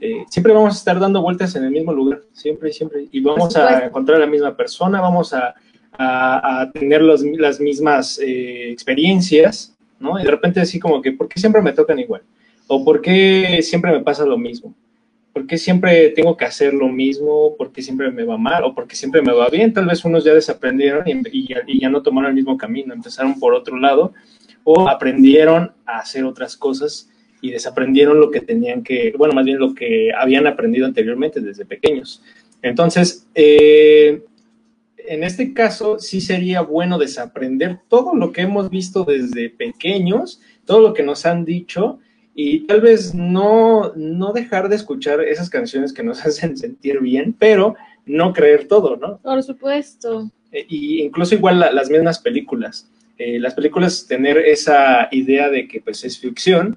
[0.00, 3.56] eh, siempre vamos a estar dando vueltas en el mismo lugar, siempre, siempre, y vamos
[3.56, 5.54] a encontrar a la misma persona, vamos a,
[6.72, 10.18] tener las mismas eh, experiencias, ¿no?
[10.18, 12.22] Y de repente así como que, ¿por qué siempre me tocan igual?
[12.66, 14.74] ¿O por qué siempre me pasa lo mismo?
[15.32, 17.54] ¿Por qué siempre tengo que hacer lo mismo?
[17.56, 18.64] ¿Por qué siempre me va mal?
[18.64, 19.72] ¿O porque siempre me va bien?
[19.72, 21.22] Tal vez unos ya desaprendieron y,
[21.66, 24.12] y ya no tomaron el mismo camino, empezaron por otro lado
[24.64, 27.08] o aprendieron a hacer otras cosas
[27.40, 31.64] y desaprendieron lo que tenían que, bueno, más bien lo que habían aprendido anteriormente desde
[31.64, 32.22] pequeños.
[32.62, 34.22] Entonces, eh,
[34.96, 40.80] en este caso sí sería bueno desaprender todo lo que hemos visto desde pequeños, todo
[40.80, 41.98] lo que nos han dicho
[42.34, 47.34] y tal vez no, no dejar de escuchar esas canciones que nos hacen sentir bien,
[47.38, 47.74] pero
[48.06, 49.18] no creer todo, ¿no?
[49.18, 50.30] Por supuesto.
[50.50, 52.88] E, y incluso igual las mismas películas.
[53.24, 56.76] Eh, las películas tener esa idea de que pues es ficción,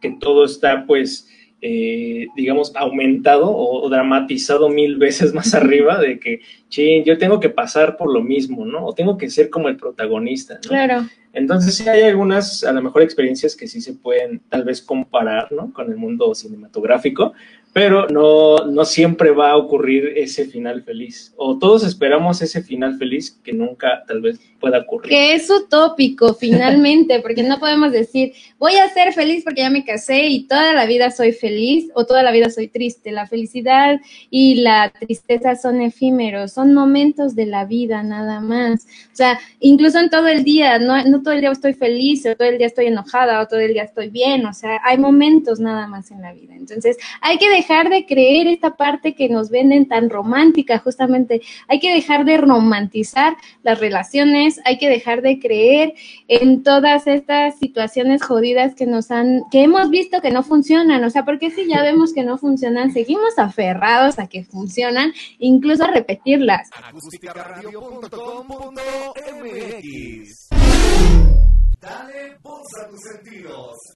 [0.00, 1.28] que todo está pues
[1.60, 7.48] eh, digamos aumentado o, dramatizado mil veces más arriba de que, ching, yo tengo que
[7.48, 8.86] pasar por lo mismo, ¿no?
[8.86, 10.68] O tengo que ser como el protagonista, ¿no?
[10.68, 11.08] Claro.
[11.32, 15.50] Entonces sí hay algunas, a lo mejor, experiencias que sí se pueden tal vez comparar,
[15.50, 15.72] ¿no?
[15.72, 17.32] Con el mundo cinematográfico,
[17.74, 21.34] pero no, no siempre va a ocurrir ese final feliz.
[21.36, 25.10] O todos esperamos ese final feliz que nunca tal vez pueda ocurrir.
[25.10, 29.84] Que es utópico finalmente, porque no podemos decir, voy a ser feliz porque ya me
[29.84, 33.10] casé y toda la vida soy feliz o toda la vida soy triste.
[33.10, 34.00] La felicidad
[34.30, 38.86] y la tristeza son efímeros, son momentos de la vida nada más.
[39.12, 42.36] O sea, incluso en todo el día, no, no todo el día estoy feliz o
[42.36, 44.46] todo el día estoy enojada o todo el día estoy bien.
[44.46, 46.54] O sea, hay momentos nada más en la vida.
[46.54, 51.40] Entonces, hay que dejar dejar de creer esta parte que nos venden tan romántica, justamente.
[51.68, 55.94] Hay que dejar de romantizar las relaciones, hay que dejar de creer
[56.28, 61.02] en todas estas situaciones jodidas que nos han, que hemos visto que no funcionan.
[61.04, 65.84] O sea, porque si ya vemos que no funcionan, seguimos aferrados a que funcionan, incluso
[65.84, 66.68] a repetirlas.
[71.80, 73.76] Dale voz tus sentidos.